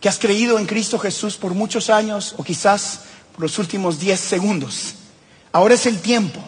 que 0.00 0.08
has 0.08 0.18
creído 0.18 0.58
en 0.58 0.66
Cristo 0.66 0.98
Jesús 0.98 1.36
por 1.36 1.54
muchos 1.54 1.90
años 1.90 2.34
o 2.36 2.44
quizás 2.44 3.00
por 3.32 3.42
los 3.42 3.58
últimos 3.58 3.98
10 4.00 4.18
segundos. 4.18 4.94
Ahora 5.52 5.74
es 5.74 5.86
el 5.86 6.00
tiempo 6.00 6.40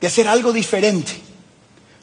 de 0.00 0.06
hacer 0.06 0.28
algo 0.28 0.52
diferente. 0.52 1.20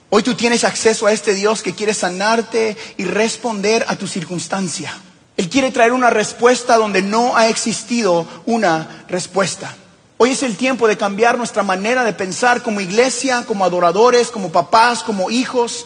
Hoy 0.09 0.23
tú 0.23 0.33
tienes 0.33 0.63
acceso 0.63 1.05
a 1.05 1.11
este 1.11 1.33
Dios 1.33 1.61
que 1.61 1.75
quiere 1.75 1.93
sanarte 1.93 2.75
y 2.97 3.03
responder 3.03 3.85
a 3.87 3.95
tu 3.95 4.07
circunstancia. 4.07 4.93
Él 5.37 5.49
quiere 5.49 5.71
traer 5.71 5.91
una 5.91 6.09
respuesta 6.09 6.77
donde 6.77 7.01
no 7.01 7.37
ha 7.37 7.47
existido 7.47 8.27
una 8.45 9.05
respuesta. 9.07 9.75
Hoy 10.17 10.31
es 10.31 10.43
el 10.43 10.57
tiempo 10.57 10.87
de 10.87 10.97
cambiar 10.97 11.37
nuestra 11.37 11.63
manera 11.63 12.03
de 12.03 12.11
pensar 12.11 12.61
como 12.61 12.81
iglesia, 12.81 13.45
como 13.45 13.63
adoradores, 13.63 14.31
como 14.31 14.51
papás, 14.51 15.03
como 15.03 15.29
hijos, 15.29 15.85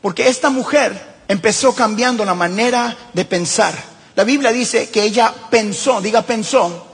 porque 0.00 0.28
esta 0.28 0.48
mujer 0.48 1.13
empezó 1.28 1.74
cambiando 1.74 2.24
la 2.24 2.34
manera 2.34 2.96
de 3.12 3.24
pensar. 3.24 3.74
La 4.14 4.24
Biblia 4.24 4.52
dice 4.52 4.90
que 4.90 5.02
ella 5.02 5.32
pensó, 5.50 6.00
diga 6.00 6.22
pensó, 6.22 6.86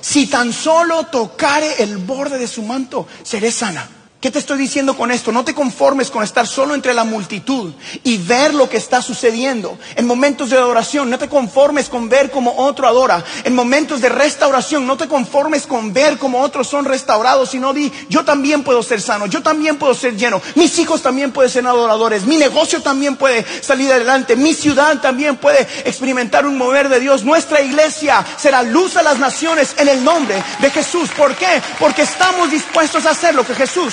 si 0.00 0.26
tan 0.26 0.52
solo 0.52 1.04
tocare 1.04 1.82
el 1.82 1.98
borde 1.98 2.38
de 2.38 2.46
su 2.46 2.62
manto, 2.62 3.06
seré 3.22 3.50
sana. 3.50 3.88
¿Qué 4.24 4.30
te 4.30 4.38
estoy 4.38 4.56
diciendo 4.56 4.96
con 4.96 5.10
esto? 5.10 5.32
No 5.32 5.44
te 5.44 5.52
conformes 5.52 6.10
con 6.10 6.24
estar 6.24 6.46
solo 6.46 6.74
entre 6.74 6.94
la 6.94 7.04
multitud 7.04 7.74
y 8.04 8.16
ver 8.16 8.54
lo 8.54 8.70
que 8.70 8.78
está 8.78 9.02
sucediendo. 9.02 9.76
En 9.96 10.06
momentos 10.06 10.48
de 10.48 10.56
adoración, 10.56 11.10
no 11.10 11.18
te 11.18 11.28
conformes 11.28 11.90
con 11.90 12.08
ver 12.08 12.30
como 12.30 12.56
otro 12.56 12.88
adora. 12.88 13.22
En 13.44 13.54
momentos 13.54 14.00
de 14.00 14.08
restauración, 14.08 14.86
no 14.86 14.96
te 14.96 15.08
conformes 15.08 15.66
con 15.66 15.92
ver 15.92 16.16
como 16.16 16.40
otros 16.40 16.68
son 16.68 16.86
restaurados, 16.86 17.50
sino 17.50 17.74
di, 17.74 17.92
yo 18.08 18.24
también 18.24 18.62
puedo 18.64 18.82
ser 18.82 19.02
sano, 19.02 19.26
yo 19.26 19.42
también 19.42 19.76
puedo 19.76 19.92
ser 19.92 20.16
lleno, 20.16 20.40
mis 20.54 20.78
hijos 20.78 21.02
también 21.02 21.30
pueden 21.30 21.50
ser 21.50 21.66
adoradores, 21.66 22.24
mi 22.24 22.38
negocio 22.38 22.80
también 22.80 23.16
puede 23.16 23.44
salir 23.60 23.92
adelante, 23.92 24.36
mi 24.36 24.54
ciudad 24.54 25.02
también 25.02 25.36
puede 25.36 25.68
experimentar 25.84 26.46
un 26.46 26.56
mover 26.56 26.88
de 26.88 26.98
Dios. 26.98 27.24
Nuestra 27.24 27.60
iglesia 27.60 28.24
será 28.38 28.62
luz 28.62 28.96
a 28.96 29.02
las 29.02 29.18
naciones 29.18 29.74
en 29.76 29.88
el 29.88 30.02
nombre 30.02 30.42
de 30.62 30.70
Jesús. 30.70 31.10
¿Por 31.10 31.36
qué? 31.36 31.60
Porque 31.78 32.00
estamos 32.00 32.50
dispuestos 32.50 33.04
a 33.04 33.10
hacer 33.10 33.34
lo 33.34 33.44
que 33.44 33.54
Jesús 33.54 33.92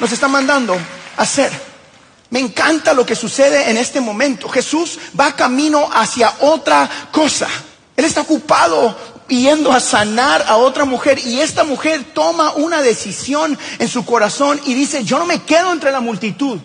nos 0.00 0.12
está 0.12 0.28
mandando 0.28 0.74
a 0.74 1.22
hacer. 1.22 1.52
Me 2.30 2.40
encanta 2.40 2.94
lo 2.94 3.04
que 3.04 3.16
sucede 3.16 3.70
en 3.70 3.76
este 3.76 4.00
momento. 4.00 4.48
Jesús 4.48 4.98
va 5.18 5.34
camino 5.34 5.88
hacia 5.92 6.32
otra 6.40 6.88
cosa. 7.12 7.48
Él 7.96 8.04
está 8.04 8.22
ocupado 8.22 8.96
yendo 9.28 9.72
a 9.72 9.80
sanar 9.80 10.44
a 10.48 10.56
otra 10.56 10.84
mujer 10.84 11.18
y 11.24 11.40
esta 11.40 11.64
mujer 11.64 12.04
toma 12.14 12.52
una 12.52 12.82
decisión 12.82 13.58
en 13.78 13.88
su 13.88 14.04
corazón 14.04 14.60
y 14.64 14.74
dice, 14.74 15.04
yo 15.04 15.18
no 15.18 15.26
me 15.26 15.42
quedo 15.42 15.72
entre 15.72 15.92
la 15.92 16.00
multitud. 16.00 16.58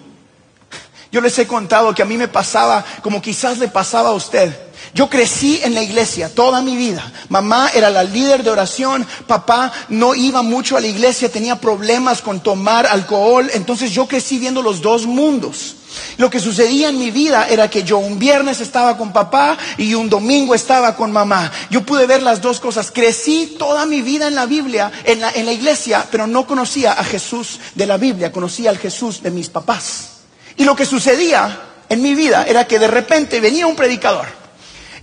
Yo 1.12 1.22
les 1.22 1.38
he 1.40 1.48
contado 1.48 1.94
que 1.94 2.02
a 2.02 2.06
mí 2.06 2.18
me 2.18 2.28
pasaba 2.28 2.84
como 3.02 3.22
quizás 3.22 3.58
le 3.58 3.68
pasaba 3.68 4.10
a 4.10 4.14
usted. 4.14 4.54
Yo 4.96 5.10
crecí 5.10 5.60
en 5.62 5.76
la 5.76 5.84
iglesia 5.84 6.34
toda 6.34 6.62
mi 6.62 6.78
vida. 6.78 7.12
Mamá 7.28 7.70
era 7.76 7.90
la 7.90 8.02
líder 8.02 8.44
de 8.44 8.50
oración, 8.50 9.06
papá 9.28 9.74
no 9.90 10.16
iba 10.16 10.42
mucho 10.42 10.78
a 10.78 10.80
la 10.80 10.88
iglesia, 10.88 11.30
tenía 11.30 11.60
problemas 11.60 12.22
con 12.22 12.40
tomar 12.40 12.88
alcohol, 12.88 13.52
entonces 13.54 13.92
yo 13.92 14.08
crecí 14.08 14.40
viendo 14.40 14.62
los 14.62 14.82
dos 14.82 15.06
mundos. 15.06 15.76
Lo 16.16 16.30
que 16.30 16.40
sucedía 16.40 16.88
en 16.88 16.98
mi 16.98 17.12
vida 17.12 17.46
era 17.50 17.70
que 17.70 17.84
yo 17.84 17.98
un 17.98 18.18
viernes 18.20 18.62
estaba 18.62 18.98
con 18.98 19.12
papá 19.12 19.58
y 19.78 19.94
un 19.96 20.10
domingo 20.10 20.56
estaba 20.56 20.96
con 20.96 21.12
mamá. 21.12 21.52
Yo 21.70 21.86
pude 21.86 22.06
ver 22.06 22.24
las 22.24 22.42
dos 22.42 22.62
cosas. 22.62 22.90
Crecí 22.90 23.58
toda 23.60 23.86
mi 23.86 24.02
vida 24.02 24.30
en 24.30 24.36
la 24.36 24.46
Biblia, 24.46 24.94
en 25.04 25.20
la, 25.20 25.52
iglesia, 25.52 26.08
pero 26.10 26.26
no 26.26 26.48
conocía 26.48 26.94
a 26.94 27.04
Jesús 27.04 27.60
de 27.76 27.86
la 27.86 27.98
Biblia, 27.98 28.32
conocía 28.32 28.70
al 28.70 28.78
Jesús 28.78 29.22
de 29.22 29.32
mis 29.32 29.50
papás. 29.50 30.22
Y 30.56 30.64
lo 30.64 30.74
que 30.74 30.86
sucedía 30.86 31.60
en 31.90 32.02
mi 32.02 32.16
vida 32.16 32.46
era 32.48 32.66
que 32.66 32.80
de 32.80 32.88
repente 32.88 33.42
venía 33.42 33.68
un 33.68 33.76
predicador 33.76 34.45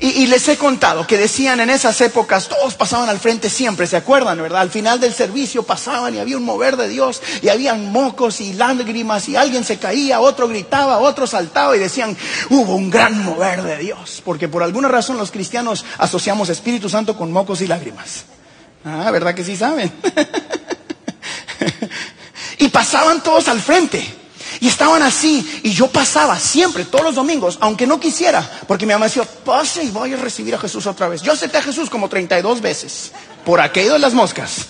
y, 0.05 0.27
les 0.27 0.49
he 0.49 0.59
contado 0.59 1.07
que 1.07 1.17
decían 1.17 1.61
en 1.61 1.71
esas 1.71 2.01
épocas, 2.01 2.49
todos 2.49 2.75
pasaban 2.75 3.09
al 3.09 3.21
frente 3.21 3.49
siempre, 3.49 3.87
¿se 3.87 3.97
acuerdan, 3.97 4.43
verdad? 4.43 4.63
Al 4.63 4.71
final 4.71 4.99
del 4.99 5.15
servicio 5.15 5.63
pasaban 5.63 6.13
y 6.13 6.19
había 6.19 6.37
un 6.37 6.43
mover 6.43 6.77
de 6.77 6.89
Dios 6.89 7.23
y 7.41 7.49
habían 7.49 7.93
mocos 7.93 8.41
y 8.41 8.53
lágrimas 8.55 9.29
y 9.29 9.37
alguien 9.37 9.63
se 9.63 9.79
caía, 9.79 10.19
otro 10.19 10.49
gritaba, 10.49 10.99
otro 10.99 11.29
saltaba 11.29 11.77
y 11.77 11.79
decían, 11.79 12.17
hubo 12.51 12.75
un 12.75 12.91
gran 12.91 13.23
mover 13.23 13.63
de 13.63 13.79
Dios. 13.79 14.23
Porque 14.25 14.49
por 14.49 14.65
alguna 14.65 14.89
razón 14.89 15.19
los 15.19 15.31
cristianos 15.31 15.85
asociamos 15.99 16.49
Espíritu 16.49 16.89
Santo 16.89 17.17
con 17.17 17.31
mocos 17.31 17.61
y 17.61 17.69
lágrimas. 17.69 18.25
Ah, 18.85 19.09
¿verdad 19.13 19.37
que 19.37 19.45
sí 19.45 19.57
saben? 19.57 19.93
y 22.59 22.69
pasaban 22.71 23.23
todos 23.23 23.47
al 23.47 23.61
frente. 23.61 24.22
Y 24.63 24.69
estaban 24.69 25.03
así, 25.03 25.61
y 25.65 25.73
yo 25.73 25.89
pasaba 25.89 26.39
siempre, 26.39 26.85
todos 26.85 27.05
los 27.05 27.17
domingos, 27.17 27.59
aunque 27.61 27.85
no 27.85 27.99
quisiera, 27.99 28.49
porque 28.69 28.87
mi 28.87 28.93
mamá 28.93 29.07
decía, 29.07 29.25
pase 29.25 29.83
y 29.83 29.91
voy 29.91 30.13
a 30.13 30.17
recibir 30.17 30.55
a 30.55 30.59
Jesús 30.59 30.87
otra 30.87 31.09
vez. 31.09 31.21
Yo 31.21 31.33
acepté 31.33 31.59
a 31.59 31.63
Jesús 31.63 31.91
como 31.91 32.09
32 32.09 32.61
veces, 32.61 33.11
por 33.45 33.61
aquello 33.61 33.95
de 33.95 33.99
las 33.99 34.15
moscas. 34.15 34.67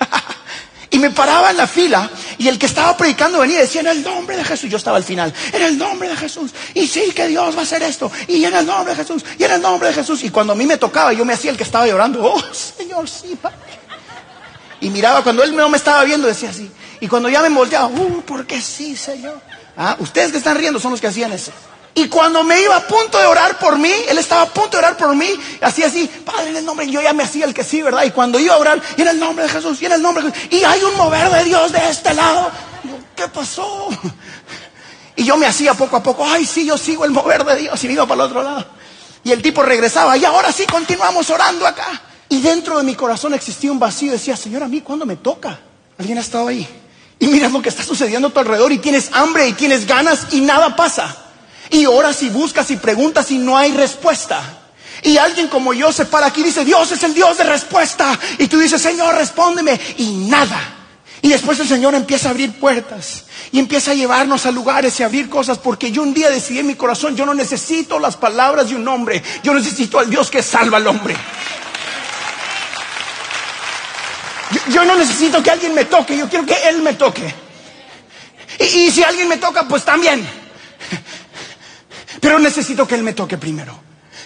y 0.90 0.98
me 0.98 1.10
paraba 1.12 1.50
en 1.50 1.56
la 1.56 1.66
fila, 1.66 2.10
y 2.36 2.46
el 2.46 2.58
que 2.58 2.66
estaba 2.66 2.94
predicando 2.94 3.38
venía 3.38 3.56
y 3.56 3.60
decía, 3.62 3.80
en 3.80 3.86
el 3.86 4.02
nombre 4.02 4.36
de 4.36 4.44
Jesús, 4.44 4.68
yo 4.68 4.76
estaba 4.76 4.98
al 4.98 5.04
final, 5.04 5.32
en 5.50 5.62
el 5.62 5.78
nombre 5.78 6.10
de 6.10 6.16
Jesús, 6.16 6.50
y 6.74 6.86
sí 6.86 7.10
que 7.16 7.28
Dios 7.28 7.56
va 7.56 7.60
a 7.60 7.62
hacer 7.62 7.82
esto, 7.82 8.12
y 8.28 8.44
en 8.44 8.54
el 8.54 8.66
nombre 8.66 8.94
de 8.94 9.02
Jesús, 9.02 9.24
y 9.38 9.44
en 9.44 9.52
el 9.52 9.62
nombre 9.62 9.88
de 9.88 9.94
Jesús. 9.94 10.22
Y 10.24 10.28
cuando 10.28 10.52
a 10.52 10.56
mí 10.56 10.66
me 10.66 10.76
tocaba, 10.76 11.14
yo 11.14 11.24
me 11.24 11.32
hacía 11.32 11.52
el 11.52 11.56
que 11.56 11.64
estaba 11.64 11.86
llorando, 11.86 12.22
oh 12.22 12.42
Señor, 12.52 13.08
sí, 13.08 13.34
Y 14.82 14.90
miraba, 14.90 15.22
cuando 15.22 15.44
él 15.44 15.54
no 15.54 15.68
me 15.68 15.76
estaba 15.76 16.02
viendo, 16.02 16.26
decía 16.26 16.50
así, 16.50 16.68
y 17.00 17.06
cuando 17.06 17.28
ya 17.28 17.40
me 17.40 17.48
volteaba, 17.50 17.86
uh, 17.86 18.22
porque 18.22 18.60
sí, 18.60 18.96
Señor. 18.96 19.40
Ah, 19.76 19.96
ustedes 20.00 20.32
que 20.32 20.38
están 20.38 20.56
riendo 20.56 20.80
son 20.80 20.90
los 20.90 21.00
que 21.00 21.06
hacían 21.06 21.32
eso. 21.32 21.52
Y 21.94 22.08
cuando 22.08 22.42
me 22.42 22.60
iba 22.60 22.74
a 22.74 22.80
punto 22.80 23.16
de 23.16 23.26
orar 23.26 23.60
por 23.60 23.78
mí, 23.78 23.92
él 24.08 24.18
estaba 24.18 24.42
a 24.42 24.46
punto 24.46 24.72
de 24.72 24.78
orar 24.78 24.96
por 24.96 25.14
mí, 25.14 25.28
así 25.60 25.84
así, 25.84 26.10
Padre, 26.24 26.50
en 26.50 26.56
el 26.56 26.64
nombre, 26.64 26.90
yo 26.90 27.00
ya 27.00 27.12
me 27.12 27.22
hacía 27.22 27.44
el 27.44 27.54
que 27.54 27.62
sí, 27.62 27.80
¿verdad? 27.80 28.02
Y 28.02 28.10
cuando 28.10 28.40
iba 28.40 28.54
a 28.54 28.58
orar, 28.58 28.82
en 28.96 29.06
el 29.06 29.20
nombre 29.20 29.44
de 29.44 29.50
Jesús, 29.50 29.80
y 29.80 29.86
en 29.86 29.92
el 29.92 30.02
nombre 30.02 30.24
de 30.24 30.32
Jesús, 30.32 30.48
y 30.50 30.64
hay 30.64 30.82
un 30.82 30.96
mover 30.96 31.30
de 31.30 31.44
Dios 31.44 31.70
de 31.70 31.88
este 31.88 32.12
lado. 32.14 32.50
¿Qué 33.14 33.28
pasó? 33.28 33.88
Y 35.14 35.24
yo 35.24 35.36
me 35.36 35.46
hacía 35.46 35.74
poco 35.74 35.98
a 35.98 36.02
poco, 36.02 36.26
ay, 36.26 36.46
sí, 36.46 36.64
yo 36.64 36.76
sigo 36.76 37.04
el 37.04 37.10
mover 37.12 37.44
de 37.44 37.54
Dios, 37.54 37.84
y 37.84 37.86
me 37.86 37.92
iba 37.92 38.06
para 38.06 38.24
el 38.24 38.30
otro 38.30 38.42
lado. 38.42 38.66
Y 39.22 39.30
el 39.30 39.42
tipo 39.42 39.62
regresaba, 39.62 40.16
y 40.16 40.24
ahora 40.24 40.50
sí 40.50 40.66
continuamos 40.66 41.28
orando 41.30 41.66
acá. 41.66 42.00
Y 42.32 42.40
dentro 42.40 42.78
de 42.78 42.82
mi 42.82 42.94
corazón 42.94 43.34
existía 43.34 43.70
un 43.70 43.78
vacío, 43.78 44.10
decía, 44.10 44.38
Señor, 44.38 44.62
a 44.62 44.66
mí, 44.66 44.80
¿cuándo 44.80 45.04
me 45.04 45.16
toca? 45.16 45.60
¿Alguien 45.98 46.16
ha 46.16 46.22
estado 46.22 46.48
ahí? 46.48 46.66
Y 47.18 47.26
miras 47.26 47.52
lo 47.52 47.60
que 47.60 47.68
está 47.68 47.84
sucediendo 47.84 48.28
a 48.28 48.30
tu 48.30 48.40
alrededor 48.40 48.72
y 48.72 48.78
tienes 48.78 49.10
hambre 49.12 49.48
y 49.48 49.52
tienes 49.52 49.86
ganas 49.86 50.28
y 50.30 50.40
nada 50.40 50.74
pasa. 50.74 51.14
Y 51.68 51.84
oras 51.84 52.22
y 52.22 52.30
buscas 52.30 52.70
y 52.70 52.76
preguntas 52.78 53.30
y 53.32 53.36
no 53.36 53.58
hay 53.58 53.72
respuesta. 53.72 54.42
Y 55.02 55.18
alguien 55.18 55.48
como 55.48 55.74
yo 55.74 55.92
se 55.92 56.06
para 56.06 56.28
aquí 56.28 56.40
y 56.40 56.44
dice, 56.44 56.64
Dios 56.64 56.90
es 56.90 57.02
el 57.02 57.12
Dios 57.12 57.36
de 57.36 57.44
respuesta. 57.44 58.18
Y 58.38 58.48
tú 58.48 58.58
dices, 58.58 58.80
Señor, 58.80 59.14
respóndeme. 59.14 59.78
Y 59.98 60.14
nada. 60.30 60.58
Y 61.20 61.28
después 61.28 61.60
el 61.60 61.68
Señor 61.68 61.94
empieza 61.94 62.28
a 62.28 62.30
abrir 62.30 62.58
puertas 62.58 63.24
y 63.52 63.58
empieza 63.58 63.90
a 63.90 63.94
llevarnos 63.94 64.46
a 64.46 64.50
lugares 64.50 64.98
y 64.98 65.02
a 65.02 65.06
abrir 65.06 65.28
cosas 65.28 65.58
porque 65.58 65.92
yo 65.92 66.02
un 66.02 66.14
día 66.14 66.30
decidí 66.30 66.60
en 66.60 66.66
mi 66.66 66.76
corazón, 66.76 67.14
yo 67.14 67.26
no 67.26 67.34
necesito 67.34 67.98
las 67.98 68.16
palabras 68.16 68.70
de 68.70 68.76
un 68.76 68.88
hombre, 68.88 69.22
yo 69.44 69.52
necesito 69.52 69.98
al 69.98 70.08
Dios 70.08 70.30
que 70.30 70.42
salva 70.42 70.78
al 70.78 70.86
hombre. 70.86 71.14
Yo, 74.70 74.84
no 74.84 74.96
necesito 74.96 75.42
que 75.42 75.50
alguien 75.50 75.74
me 75.74 75.84
toque, 75.84 76.16
yo 76.16 76.28
quiero 76.28 76.46
que 76.46 76.56
Él 76.68 76.82
me 76.82 76.94
toque. 76.94 77.34
Y, 78.58 78.90
si 78.90 79.02
alguien 79.02 79.28
me 79.28 79.38
toca, 79.38 79.66
pues 79.66 79.84
también. 79.84 80.26
Pero 82.20 82.38
necesito 82.38 82.86
que 82.86 82.94
Él 82.94 83.02
me 83.02 83.12
toque 83.12 83.38
primero. 83.38 83.80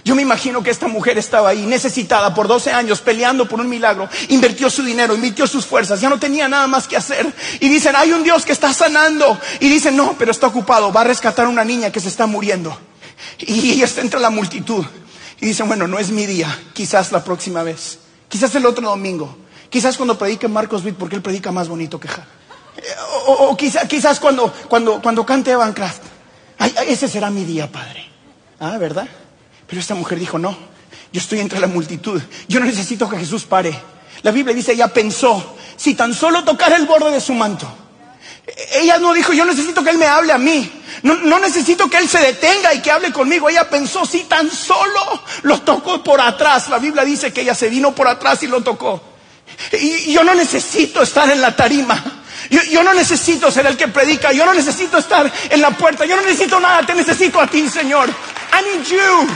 Yo 0.04 0.14
me 0.14 0.22
imagino 0.22 0.62
que 0.62 0.70
esta 0.70 0.86
mujer 0.86 1.18
estaba 1.18 1.48
ahí 1.48 1.66
necesitada 1.66 2.32
por 2.32 2.46
12 2.46 2.70
años 2.70 3.00
peleando 3.00 3.48
por 3.48 3.60
un 3.60 3.68
milagro, 3.68 4.08
invirtió 4.28 4.70
su 4.70 4.84
dinero, 4.84 5.16
invirtió 5.16 5.48
sus 5.48 5.66
fuerzas, 5.66 6.00
ya 6.00 6.08
no 6.08 6.20
tenía 6.20 6.46
nada 6.48 6.68
más 6.68 6.86
que 6.86 6.96
hacer. 6.96 7.26
Y 7.58 7.68
dicen, 7.68 7.96
hay 7.96 8.12
un 8.12 8.22
Dios 8.22 8.44
que 8.44 8.52
está 8.52 8.72
sanando. 8.72 9.38
Y 9.58 9.68
dicen, 9.68 9.96
no, 9.96 10.14
pero 10.18 10.30
está 10.30 10.46
ocupado, 10.46 10.92
va 10.92 11.00
a 11.00 11.04
rescatar 11.04 11.46
a 11.46 11.48
una 11.48 11.64
niña 11.64 11.90
que 11.90 12.00
se 12.00 12.08
está 12.08 12.26
muriendo. 12.26 12.78
Y 13.38 13.82
está 13.82 14.00
entre 14.00 14.20
la 14.20 14.30
multitud. 14.30 14.84
Y 15.40 15.46
dicen, 15.46 15.66
bueno, 15.66 15.88
no 15.88 15.98
es 15.98 16.10
mi 16.10 16.26
día, 16.26 16.56
quizás 16.72 17.12
la 17.12 17.24
próxima 17.24 17.62
vez, 17.62 17.98
quizás 18.28 18.54
el 18.54 18.64
otro 18.64 18.88
domingo. 18.88 19.45
Quizás 19.76 19.98
cuando 19.98 20.16
predique 20.16 20.48
Marcos 20.48 20.82
Witt, 20.82 20.96
porque 20.96 21.16
él 21.16 21.20
predica 21.20 21.52
más 21.52 21.68
bonito 21.68 22.00
que 22.00 22.08
Ja. 22.08 22.24
O, 23.26 23.54
quizás 23.54 24.18
cuando, 24.18 24.50
cuando, 24.70 25.02
cuando 25.02 25.26
cante 25.26 25.50
Evan 25.50 25.74
Kraft. 25.74 26.00
ese 26.88 27.06
será 27.06 27.28
mi 27.28 27.44
día, 27.44 27.70
Padre. 27.70 28.08
Ah, 28.58 28.78
¿verdad? 28.78 29.06
Pero 29.66 29.78
esta 29.78 29.94
mujer 29.94 30.18
dijo, 30.18 30.38
no, 30.38 30.56
Yo 31.12 31.20
estoy 31.20 31.40
entre 31.40 31.60
la 31.60 31.66
multitud. 31.66 32.22
Yo 32.48 32.58
no 32.58 32.64
necesito 32.64 33.06
que 33.06 33.18
Jesús 33.18 33.44
pare. 33.44 33.78
La 34.22 34.30
Biblia 34.30 34.54
dice, 34.54 34.72
ella 34.72 34.88
pensó, 34.88 35.58
si 35.76 35.92
tan 35.92 36.14
solo 36.14 36.42
tocara 36.42 36.76
el 36.76 36.86
borde 36.86 37.10
de 37.10 37.20
su 37.20 37.34
manto. 37.34 37.70
Ella 38.76 38.96
no 38.96 39.12
dijo, 39.12 39.34
yo 39.34 39.44
necesito 39.44 39.84
que 39.84 39.90
Él 39.90 39.98
me 39.98 40.06
hable 40.06 40.32
a 40.32 40.38
mí. 40.38 40.72
No, 41.02 41.16
no, 41.16 41.38
necesito 41.38 41.90
que 41.90 41.98
Él 41.98 42.08
se 42.08 42.20
detenga 42.20 42.72
y 42.72 42.80
que 42.80 42.90
hable 42.90 43.12
conmigo. 43.12 43.50
Ella 43.50 43.68
pensó, 43.68 44.06
si 44.06 44.20
tan 44.20 44.50
solo 44.50 45.22
lo 45.42 45.60
tocó 45.60 46.02
por 46.02 46.18
atrás. 46.18 46.70
La 46.70 46.78
Biblia 46.78 47.04
dice 47.04 47.30
que 47.30 47.42
ella 47.42 47.54
se 47.54 47.68
vino 47.68 47.94
por 47.94 48.08
atrás 48.08 48.42
y 48.42 48.46
lo 48.46 48.62
tocó. 48.62 49.15
Y 49.72 50.12
yo 50.12 50.22
no 50.24 50.34
necesito 50.34 51.02
estar 51.02 51.30
en 51.30 51.40
la 51.40 51.54
tarima. 51.54 52.22
Yo, 52.50 52.82
no 52.82 52.94
necesito 52.94 53.50
ser 53.50 53.66
el 53.66 53.76
que 53.76 53.88
predica. 53.88 54.32
Yo 54.32 54.46
no 54.46 54.54
necesito 54.54 54.98
estar 54.98 55.30
en 55.50 55.60
la 55.60 55.70
puerta. 55.70 56.04
Yo 56.04 56.16
no 56.16 56.22
necesito 56.22 56.60
nada. 56.60 56.86
Te 56.86 56.94
necesito 56.94 57.40
a 57.40 57.46
ti, 57.46 57.68
Señor. 57.68 58.08
I 58.08 58.76
need 58.76 58.86
you. 58.86 59.28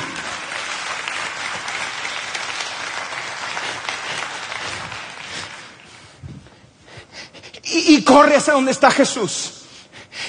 Y, 7.72 8.02
corre 8.02 8.36
hacia 8.36 8.54
donde 8.54 8.72
está 8.72 8.90
Jesús. 8.90 9.52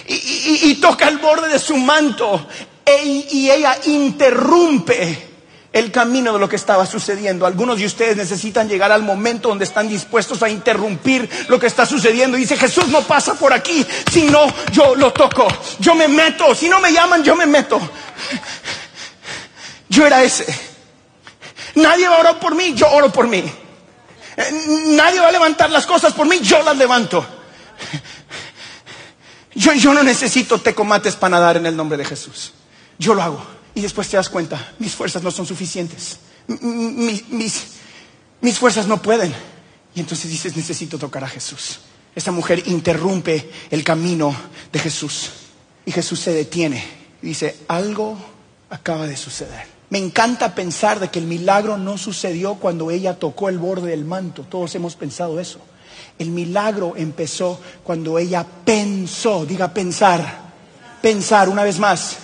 Y, 0.08 0.76
toca 0.76 1.08
el 1.08 1.18
borde 1.18 1.50
de 1.50 1.60
su 1.60 1.78
manto. 1.78 2.48
E, 2.86 3.28
y 3.32 3.50
ella 3.50 3.78
interrumpe 3.86 5.31
el 5.74 5.92
camino 5.92 6.34
de 6.34 6.40
lo 6.40 6.50
que 6.50 6.56
estaba 6.56 6.86
sucediendo. 6.86 7.46
Algunos 7.46 7.78
de 7.78 7.86
ustedes 7.86 8.18
necesitan 8.18 8.68
llegar 8.68 8.92
al 8.92 9.04
momento 9.04 9.50
donde 9.50 9.64
están 9.66 9.88
dispuestos 9.88 10.44
a 10.44 10.50
interrumpir 10.50 11.30
lo 11.48 11.60
que 11.60 11.68
está 11.68 11.86
sucediendo. 11.86 12.38
Dice, 12.38 12.58
Jesús 12.58 12.88
no 12.90 13.02
pasa 13.04 13.36
por 13.36 13.54
aquí, 13.54 13.86
si 14.12 14.24
no, 14.24 14.52
yo 14.72 14.96
lo 14.96 15.14
toco. 15.14 15.48
Yo 15.80 15.96
me 15.96 16.08
meto. 16.08 16.54
Si 16.56 16.68
no 16.68 16.80
me 16.80 16.92
llaman, 16.92 17.24
yo 17.24 17.36
me 17.36 17.46
meto. 17.46 17.80
Yo 19.90 20.06
era 20.06 20.24
ese. 20.24 20.46
Nadie 21.76 22.08
va 22.08 22.18
a 22.18 22.20
orar 22.20 22.40
por 22.40 22.56
mí, 22.56 22.74
yo 22.74 22.90
oro 22.90 23.12
por 23.12 23.28
mí. 23.28 23.44
Nadie 24.88 25.20
va 25.20 25.28
a 25.28 25.32
levantar 25.32 25.70
las 25.70 25.86
cosas 25.86 26.14
por 26.14 26.28
mí, 26.28 26.40
yo 26.42 26.62
las 26.64 26.78
levanto. 26.78 27.26
Yo, 29.54 29.74
yo 29.74 29.94
no 29.94 30.04
necesito 30.04 30.60
tecomates 30.60 31.16
para 31.16 31.32
nadar 31.32 31.58
en 31.58 31.66
el 31.66 31.76
nombre 31.76 31.98
de 31.98 32.06
Jesús. 32.06 32.54
Yo 32.98 33.14
lo 33.14 33.22
hago. 33.22 33.61
Y 33.74 33.82
después 33.82 34.10
te 34.10 34.18
das 34.18 34.30
cuenta, 34.30 34.74
mis 34.80 34.94
fuerzas 34.94 35.24
no 35.24 35.32
son 35.32 35.46
suficientes. 35.46 36.18
Mis, 36.48 37.30
mis, 37.30 37.64
mis 38.42 38.58
fuerzas 38.58 38.88
no 38.88 39.02
pueden. 39.02 39.34
Y 39.96 40.00
entonces 40.00 40.30
dices, 40.30 40.56
necesito 40.56 40.98
tocar 40.98 41.24
a 41.24 41.30
Jesús. 41.30 41.80
Esta 42.16 42.32
mujer 42.32 42.64
interrumpe 42.68 43.50
el 43.70 43.84
camino 43.84 44.36
de 44.72 44.80
Jesús. 44.80 45.30
Y 45.86 45.92
Jesús 45.92 46.20
se 46.20 46.34
detiene 46.34 46.84
y 47.22 47.28
dice, 47.28 47.58
algo 47.68 48.18
acaba 48.70 49.08
de 49.08 49.18
suceder. 49.18 49.66
Me 49.90 49.98
encanta 49.98 50.56
pensar 50.56 51.00
de 51.00 51.10
que 51.10 51.20
el 51.20 51.26
milagro 51.26 51.78
no 51.78 51.98
sucedió 51.98 52.56
cuando 52.56 52.92
ella 52.92 53.20
tocó 53.20 53.50
el 53.50 53.60
borde 53.60 53.90
del 53.90 54.06
manto. 54.06 54.44
Todos 54.44 54.74
hemos 54.76 54.96
pensado 54.96 55.40
eso. 55.40 55.60
El 56.18 56.32
milagro 56.32 56.94
empezó 56.96 57.60
cuando 57.84 58.18
ella 58.18 58.46
pensó, 58.66 59.46
diga 59.46 59.74
pensar, 59.74 60.54
pensar 61.02 61.50
una 61.50 61.64
vez 61.64 61.80
más. 61.80 62.18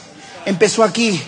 Empezó 0.46 0.84
aquí, 0.84 1.22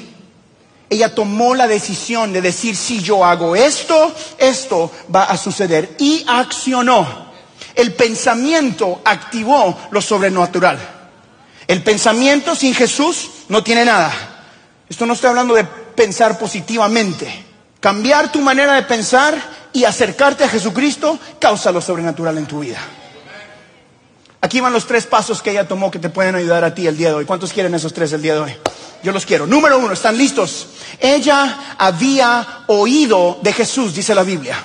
ella 0.90 1.14
tomó 1.14 1.54
la 1.54 1.68
decisión 1.68 2.34
de 2.34 2.42
decir, 2.42 2.76
si 2.76 3.02
yo 3.02 3.24
hago 3.24 3.56
esto, 3.56 4.14
esto 4.38 4.92
va 5.14 5.26
a 5.26 5.38
suceder. 5.38 5.96
Y 6.00 6.26
accionó. 6.28 7.30
El 7.76 7.94
pensamiento 7.94 9.02
activó 9.06 9.78
lo 9.92 10.02
sobrenatural. 10.02 10.80
El 11.68 11.84
pensamiento 11.84 12.56
sin 12.56 12.74
Jesús 12.74 13.30
no 13.50 13.64
tiene 13.64 13.86
nada. 13.86 14.12
Esto 14.90 15.06
no 15.06 15.14
estoy 15.14 15.30
hablando 15.30 15.54
de 15.54 15.64
pensar 15.64 16.40
positivamente. 16.40 17.46
Cambiar 17.80 18.32
tu 18.32 18.42
manera 18.42 18.74
de 18.74 18.82
pensar 18.84 19.40
y 19.72 19.84
acercarte 19.84 20.44
a 20.44 20.50
Jesucristo 20.50 21.20
causa 21.40 21.72
lo 21.72 21.80
sobrenatural 21.80 22.38
en 22.40 22.48
tu 22.48 22.60
vida. 22.62 22.80
Aquí 24.42 24.60
van 24.60 24.74
los 24.74 24.88
tres 24.88 25.06
pasos 25.06 25.42
que 25.42 25.52
ella 25.52 25.68
tomó 25.68 25.92
que 25.92 26.00
te 26.00 26.10
pueden 26.10 26.34
ayudar 26.36 26.64
a 26.64 26.74
ti 26.74 26.88
el 26.88 26.98
día 26.98 27.10
de 27.10 27.16
hoy. 27.16 27.26
¿Cuántos 27.26 27.54
quieren 27.54 27.76
esos 27.76 27.94
tres 27.94 28.12
el 28.14 28.22
día 28.22 28.34
de 28.34 28.40
hoy? 28.40 28.56
Yo 29.04 29.12
los 29.12 29.26
quiero. 29.26 29.48
Número 29.48 29.80
uno, 29.80 29.94
¿están 29.94 30.18
listos? 30.18 30.68
Ella 31.00 31.76
había 31.78 32.64
oído 32.68 33.40
de 33.42 33.54
Jesús, 33.54 33.94
dice 33.94 34.14
la 34.14 34.24
Biblia. 34.24 34.58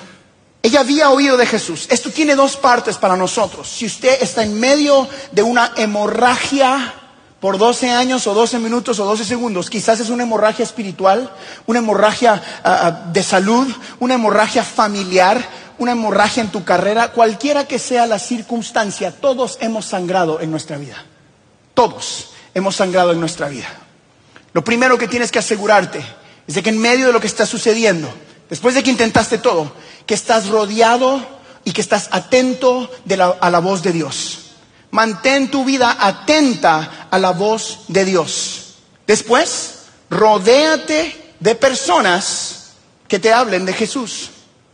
Ella 0.61 0.79
había 0.79 1.09
oído 1.11 1.37
de 1.37 1.45
Jesús. 1.45 1.87
Esto 1.91 2.09
tiene 2.09 2.35
dos 2.35 2.57
partes 2.57 2.97
para 2.97 3.15
nosotros. 3.15 3.69
Si 3.69 3.85
usted 3.85 4.17
está 4.21 4.43
en 4.43 4.59
medio 4.59 5.07
de 5.31 5.43
una 5.43 5.73
hemorragia 5.77 6.93
por 7.39 7.59
12 7.59 7.91
años 7.91 8.25
o 8.25 8.33
12 8.33 8.57
minutos 8.57 8.99
o 8.99 9.05
12 9.05 9.25
segundos, 9.25 9.69
quizás 9.69 9.99
es 9.99 10.09
una 10.09 10.23
hemorragia 10.23 10.63
espiritual, 10.63 11.31
una 11.67 11.79
hemorragia 11.79 12.41
ah, 12.63 12.79
ah, 12.81 12.91
de 13.11 13.21
salud, 13.21 13.67
una 13.99 14.15
hemorragia 14.15 14.63
familiar, 14.63 15.47
una 15.77 15.91
hemorragia 15.91 16.41
en 16.41 16.49
tu 16.49 16.63
carrera, 16.63 17.11
cualquiera 17.11 17.67
que 17.67 17.77
sea 17.77 18.07
la 18.07 18.17
circunstancia, 18.17 19.11
todos 19.11 19.59
hemos 19.61 19.85
sangrado 19.85 20.41
en 20.41 20.49
nuestra 20.49 20.77
vida. 20.77 21.05
Todos 21.75 22.31
hemos 22.55 22.75
sangrado 22.75 23.11
en 23.11 23.19
nuestra 23.19 23.49
vida. 23.49 23.84
Lo 24.55 24.63
primero 24.63 24.97
que 24.97 25.09
tienes 25.09 25.33
que 25.33 25.39
asegurarte 25.39 25.99
es 26.47 26.55
de 26.55 26.63
que 26.63 26.69
en 26.69 26.77
medio 26.77 27.07
de 27.07 27.11
lo 27.11 27.19
que 27.19 27.27
está 27.27 27.45
sucediendo, 27.45 28.09
después 28.49 28.73
de 28.73 28.83
que 28.83 28.89
intentaste 28.89 29.37
todo, 29.37 29.73
que 30.05 30.13
estás 30.13 30.47
rodeado 30.47 31.21
y 31.65 31.73
que 31.73 31.81
estás 31.81 32.07
atento 32.13 32.89
a 33.41 33.49
la 33.49 33.59
voz 33.59 33.83
de 33.83 33.91
Dios. 33.91 34.51
Mantén 34.91 35.51
tu 35.51 35.65
vida 35.65 35.97
atenta 35.99 37.09
a 37.11 37.19
la 37.19 37.31
voz 37.31 37.81
de 37.89 38.05
Dios. 38.05 38.75
Después, 39.05 39.87
rodéate 40.09 41.33
de 41.37 41.55
personas 41.55 42.75
que 43.09 43.19
te 43.19 43.33
hablen 43.33 43.65
de 43.65 43.73
Jesús. 43.73 44.29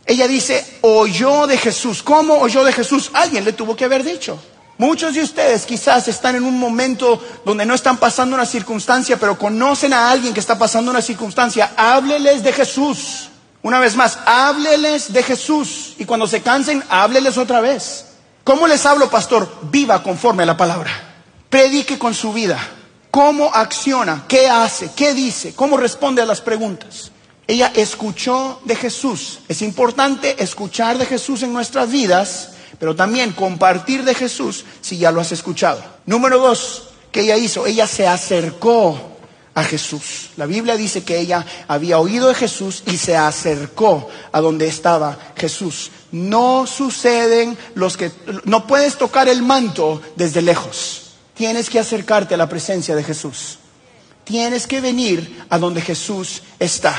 Ella 0.06 0.28
dice, 0.28 0.78
oyó 0.82 1.48
de 1.48 1.58
Jesús. 1.58 2.04
¿Cómo 2.04 2.34
oyó 2.34 2.62
de 2.62 2.72
Jesús? 2.72 3.10
Alguien 3.14 3.44
le 3.44 3.52
tuvo 3.52 3.74
que 3.74 3.86
haber 3.86 4.04
dicho. 4.04 4.40
Muchos 4.82 5.14
de 5.14 5.22
ustedes 5.22 5.64
quizás 5.64 6.08
están 6.08 6.34
en 6.34 6.42
un 6.42 6.58
momento 6.58 7.22
donde 7.44 7.64
no 7.64 7.72
están 7.72 7.98
pasando 7.98 8.34
una 8.34 8.44
circunstancia, 8.44 9.16
pero 9.16 9.38
conocen 9.38 9.92
a 9.92 10.10
alguien 10.10 10.34
que 10.34 10.40
está 10.40 10.58
pasando 10.58 10.90
una 10.90 11.00
circunstancia. 11.00 11.72
Hábleles 11.76 12.42
de 12.42 12.52
Jesús. 12.52 13.28
Una 13.62 13.78
vez 13.78 13.94
más, 13.94 14.18
hábleles 14.26 15.12
de 15.12 15.22
Jesús. 15.22 15.94
Y 15.98 16.04
cuando 16.04 16.26
se 16.26 16.42
cansen, 16.42 16.82
hábleles 16.88 17.38
otra 17.38 17.60
vez. 17.60 18.06
¿Cómo 18.42 18.66
les 18.66 18.84
hablo, 18.84 19.08
pastor? 19.08 19.48
Viva 19.70 20.02
conforme 20.02 20.42
a 20.42 20.46
la 20.46 20.56
palabra. 20.56 20.90
Predique 21.48 21.96
con 21.96 22.12
su 22.12 22.32
vida. 22.32 22.58
¿Cómo 23.12 23.54
acciona? 23.54 24.24
¿Qué 24.26 24.48
hace? 24.48 24.90
¿Qué 24.96 25.14
dice? 25.14 25.54
¿Cómo 25.54 25.76
responde 25.76 26.22
a 26.22 26.26
las 26.26 26.40
preguntas? 26.40 27.12
Ella 27.46 27.70
escuchó 27.76 28.60
de 28.64 28.74
Jesús. 28.74 29.38
Es 29.46 29.62
importante 29.62 30.42
escuchar 30.42 30.98
de 30.98 31.06
Jesús 31.06 31.44
en 31.44 31.52
nuestras 31.52 31.88
vidas 31.88 32.51
pero 32.78 32.96
también 32.96 33.32
compartir 33.32 34.04
de 34.04 34.14
Jesús 34.14 34.64
si 34.80 34.98
ya 34.98 35.10
lo 35.10 35.20
has 35.20 35.32
escuchado. 35.32 35.82
Número 36.06 36.38
dos, 36.38 36.90
¿qué 37.10 37.20
ella 37.20 37.36
hizo? 37.36 37.66
Ella 37.66 37.86
se 37.86 38.06
acercó 38.06 39.12
a 39.54 39.64
Jesús. 39.64 40.30
La 40.36 40.46
Biblia 40.46 40.76
dice 40.76 41.04
que 41.04 41.18
ella 41.18 41.44
había 41.68 41.98
oído 41.98 42.28
de 42.28 42.34
Jesús 42.34 42.82
y 42.86 42.96
se 42.96 43.16
acercó 43.16 44.08
a 44.32 44.40
donde 44.40 44.66
estaba 44.66 45.18
Jesús. 45.36 45.90
No 46.10 46.66
suceden 46.66 47.56
los 47.74 47.96
que... 47.96 48.10
No 48.44 48.66
puedes 48.66 48.96
tocar 48.96 49.28
el 49.28 49.42
manto 49.42 50.00
desde 50.16 50.42
lejos. 50.42 51.12
Tienes 51.34 51.70
que 51.70 51.78
acercarte 51.78 52.34
a 52.34 52.38
la 52.38 52.48
presencia 52.48 52.94
de 52.96 53.04
Jesús. 53.04 53.58
Tienes 54.24 54.66
que 54.66 54.80
venir 54.80 55.44
a 55.50 55.58
donde 55.58 55.80
Jesús 55.80 56.42
está. 56.58 56.94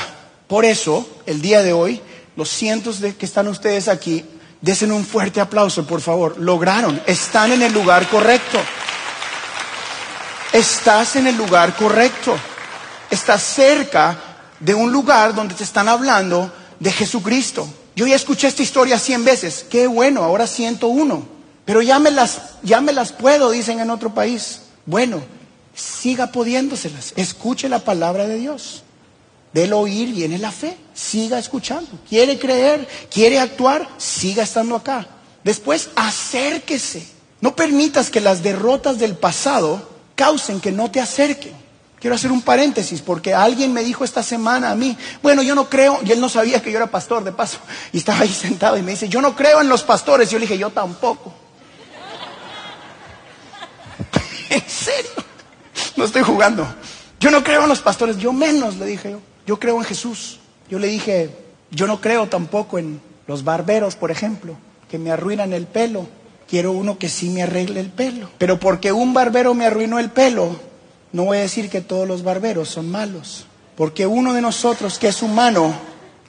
Por 0.46 0.64
eso, 0.64 1.08
el 1.26 1.40
día 1.40 1.62
de 1.62 1.72
hoy, 1.72 2.00
los 2.36 2.50
cientos 2.50 3.00
de 3.00 3.16
que 3.16 3.26
están 3.26 3.48
ustedes 3.48 3.88
aquí 3.88 4.24
Desen 4.64 4.92
un 4.92 5.04
fuerte 5.04 5.42
aplauso, 5.42 5.86
por 5.86 6.00
favor. 6.00 6.38
Lograron. 6.38 6.98
Están 7.04 7.52
en 7.52 7.60
el 7.60 7.70
lugar 7.70 8.08
correcto. 8.08 8.58
Estás 10.54 11.16
en 11.16 11.26
el 11.26 11.36
lugar 11.36 11.76
correcto. 11.76 12.34
Estás 13.10 13.42
cerca 13.42 14.16
de 14.58 14.72
un 14.72 14.90
lugar 14.90 15.34
donde 15.34 15.54
te 15.54 15.64
están 15.64 15.86
hablando 15.86 16.50
de 16.80 16.90
Jesucristo. 16.90 17.68
Yo 17.94 18.06
ya 18.06 18.16
escuché 18.16 18.48
esta 18.48 18.62
historia 18.62 18.98
cien 18.98 19.22
veces. 19.22 19.66
Qué 19.68 19.86
bueno, 19.86 20.24
ahora 20.24 20.46
siento 20.46 20.88
uno. 20.88 21.28
Pero 21.66 21.82
ya 21.82 21.98
me 21.98 22.10
las, 22.10 22.54
ya 22.62 22.80
me 22.80 22.94
las 22.94 23.12
puedo, 23.12 23.50
dicen 23.50 23.80
en 23.80 23.90
otro 23.90 24.14
país. 24.14 24.62
Bueno, 24.86 25.22
siga 25.74 26.28
pudiéndoselas. 26.28 27.12
Escuche 27.16 27.68
la 27.68 27.80
palabra 27.80 28.26
de 28.26 28.38
Dios. 28.38 28.83
Del 29.54 29.72
oír 29.72 30.12
viene 30.12 30.36
la 30.36 30.50
fe. 30.50 30.76
Siga 30.92 31.38
escuchando. 31.38 31.90
Quiere 32.08 32.38
creer, 32.38 32.86
quiere 33.10 33.38
actuar, 33.38 33.88
siga 33.96 34.42
estando 34.42 34.74
acá. 34.74 35.06
Después, 35.44 35.90
acérquese. 35.94 37.06
No 37.40 37.54
permitas 37.54 38.10
que 38.10 38.20
las 38.20 38.42
derrotas 38.42 38.98
del 38.98 39.16
pasado 39.16 39.90
causen 40.16 40.60
que 40.60 40.72
no 40.72 40.90
te 40.90 41.00
acerquen. 41.00 41.52
Quiero 42.00 42.16
hacer 42.16 42.32
un 42.32 42.42
paréntesis 42.42 43.00
porque 43.00 43.32
alguien 43.32 43.72
me 43.72 43.82
dijo 43.82 44.04
esta 44.04 44.22
semana 44.22 44.70
a 44.70 44.74
mí, 44.74 44.96
bueno, 45.22 45.42
yo 45.42 45.54
no 45.54 45.70
creo, 45.70 46.00
y 46.04 46.12
él 46.12 46.20
no 46.20 46.28
sabía 46.28 46.60
que 46.60 46.70
yo 46.70 46.76
era 46.76 46.90
pastor 46.90 47.24
de 47.24 47.32
paso, 47.32 47.58
y 47.92 47.98
estaba 47.98 48.20
ahí 48.20 48.28
sentado 48.32 48.76
y 48.76 48.82
me 48.82 48.90
dice, 48.90 49.08
yo 49.08 49.22
no 49.22 49.36
creo 49.36 49.60
en 49.60 49.68
los 49.68 49.84
pastores. 49.84 50.30
Yo 50.30 50.38
le 50.38 50.46
dije, 50.46 50.58
yo 50.58 50.70
tampoco. 50.70 51.32
¿En 54.50 54.68
serio? 54.68 55.12
No 55.96 56.04
estoy 56.04 56.22
jugando. 56.22 56.66
Yo 57.20 57.30
no 57.30 57.44
creo 57.44 57.62
en 57.62 57.68
los 57.68 57.80
pastores, 57.80 58.18
yo 58.18 58.32
menos, 58.32 58.76
le 58.76 58.86
dije 58.86 59.12
yo. 59.12 59.20
Yo 59.46 59.58
creo 59.58 59.78
en 59.78 59.84
Jesús. 59.84 60.40
Yo 60.68 60.78
le 60.78 60.88
dije, 60.88 61.30
Yo 61.70 61.86
no 61.86 62.00
creo 62.00 62.28
tampoco 62.28 62.78
en 62.78 63.00
los 63.26 63.42
barberos, 63.42 63.96
por 63.96 64.10
ejemplo, 64.10 64.56
que 64.88 64.98
me 64.98 65.10
arruinan 65.10 65.52
el 65.52 65.66
pelo. 65.66 66.06
Quiero 66.48 66.72
uno 66.72 66.98
que 66.98 67.08
sí 67.08 67.30
me 67.30 67.42
arregle 67.42 67.80
el 67.80 67.90
pelo. 67.90 68.30
Pero 68.38 68.60
porque 68.60 68.92
un 68.92 69.12
barbero 69.14 69.54
me 69.54 69.66
arruinó 69.66 69.98
el 69.98 70.10
pelo, 70.10 70.56
no 71.12 71.24
voy 71.24 71.38
a 71.38 71.42
decir 71.42 71.70
que 71.70 71.80
todos 71.80 72.06
los 72.06 72.22
barberos 72.22 72.68
son 72.68 72.90
malos. 72.90 73.46
Porque 73.76 74.06
uno 74.06 74.34
de 74.34 74.42
nosotros 74.42 74.98
que 74.98 75.08
es 75.08 75.22
humano 75.22 75.74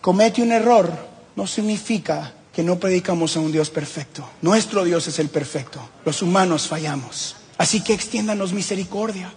comete 0.02 0.42
un 0.42 0.52
error, 0.52 0.92
no 1.36 1.46
significa 1.46 2.34
que 2.54 2.64
no 2.64 2.80
predicamos 2.80 3.36
a 3.36 3.42
un 3.42 3.52
Dios 3.52 3.70
perfecto. 3.70 4.28
Nuestro 4.42 4.84
Dios 4.84 5.08
es 5.08 5.20
el 5.20 5.30
perfecto. 5.30 5.80
Los 6.06 6.22
humanos 6.22 6.68
fallamos. 6.68 7.36
Así 7.58 7.82
que 7.82 7.94
extiéndanos 7.94 8.54
misericordia. 8.54 9.34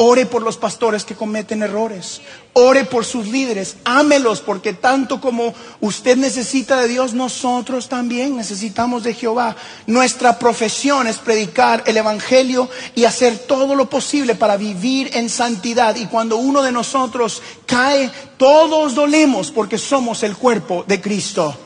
Ore 0.00 0.26
por 0.26 0.42
los 0.42 0.56
pastores 0.56 1.04
que 1.04 1.16
cometen 1.16 1.60
errores. 1.60 2.20
Ore 2.52 2.84
por 2.84 3.04
sus 3.04 3.26
líderes. 3.26 3.78
Ámelos 3.84 4.40
porque 4.40 4.72
tanto 4.72 5.20
como 5.20 5.52
usted 5.80 6.16
necesita 6.16 6.80
de 6.80 6.86
Dios, 6.86 7.14
nosotros 7.14 7.88
también 7.88 8.36
necesitamos 8.36 9.02
de 9.02 9.14
Jehová. 9.14 9.56
Nuestra 9.88 10.38
profesión 10.38 11.08
es 11.08 11.18
predicar 11.18 11.82
el 11.84 11.96
Evangelio 11.96 12.70
y 12.94 13.06
hacer 13.06 13.38
todo 13.38 13.74
lo 13.74 13.90
posible 13.90 14.36
para 14.36 14.56
vivir 14.56 15.10
en 15.14 15.28
santidad. 15.28 15.96
Y 15.96 16.06
cuando 16.06 16.36
uno 16.36 16.62
de 16.62 16.70
nosotros 16.70 17.42
cae, 17.66 18.08
todos 18.36 18.94
dolemos 18.94 19.50
porque 19.50 19.78
somos 19.78 20.22
el 20.22 20.36
cuerpo 20.36 20.84
de 20.86 21.00
Cristo. 21.00 21.56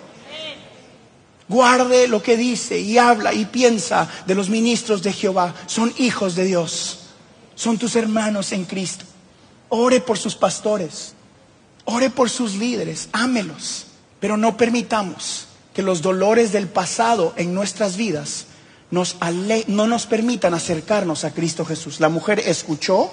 Guarde 1.50 2.08
lo 2.08 2.22
que 2.22 2.38
dice 2.38 2.80
y 2.80 2.96
habla 2.96 3.34
y 3.34 3.44
piensa 3.44 4.08
de 4.24 4.34
los 4.34 4.48
ministros 4.48 5.02
de 5.02 5.12
Jehová. 5.12 5.54
Son 5.66 5.92
hijos 5.98 6.34
de 6.34 6.46
Dios 6.46 7.00
son 7.54 7.78
tus 7.78 7.96
hermanos 7.96 8.52
en 8.52 8.64
Cristo. 8.64 9.04
Ore 9.68 10.00
por 10.00 10.18
sus 10.18 10.34
pastores, 10.34 11.14
ore 11.84 12.10
por 12.10 12.28
sus 12.28 12.54
líderes, 12.54 13.08
ámelos, 13.12 13.86
pero 14.20 14.36
no 14.36 14.56
permitamos 14.56 15.46
que 15.74 15.82
los 15.82 16.02
dolores 16.02 16.52
del 16.52 16.68
pasado 16.68 17.32
en 17.36 17.54
nuestras 17.54 17.96
vidas 17.96 18.46
no 18.90 19.86
nos 19.86 20.06
permitan 20.06 20.52
acercarnos 20.52 21.24
a 21.24 21.32
Cristo 21.32 21.64
Jesús. 21.64 21.98
La 21.98 22.10
mujer 22.10 22.42
escuchó, 22.44 23.10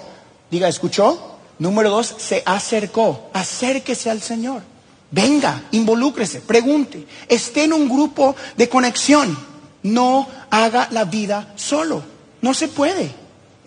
diga, 0.50 0.68
escuchó. 0.68 1.38
Número 1.58 1.90
dos, 1.90 2.14
se 2.18 2.42
acercó. 2.44 3.30
Acérquese 3.32 4.10
al 4.10 4.20
Señor. 4.20 4.62
Venga, 5.10 5.64
involúcrese, 5.72 6.40
pregunte, 6.40 7.06
esté 7.28 7.64
en 7.64 7.72
un 7.72 7.88
grupo 7.88 8.36
de 8.56 8.68
conexión. 8.68 9.36
No 9.82 10.28
haga 10.50 10.88
la 10.90 11.04
vida 11.04 11.52
solo. 11.56 12.02
No 12.42 12.54
se 12.54 12.68
puede. 12.68 13.19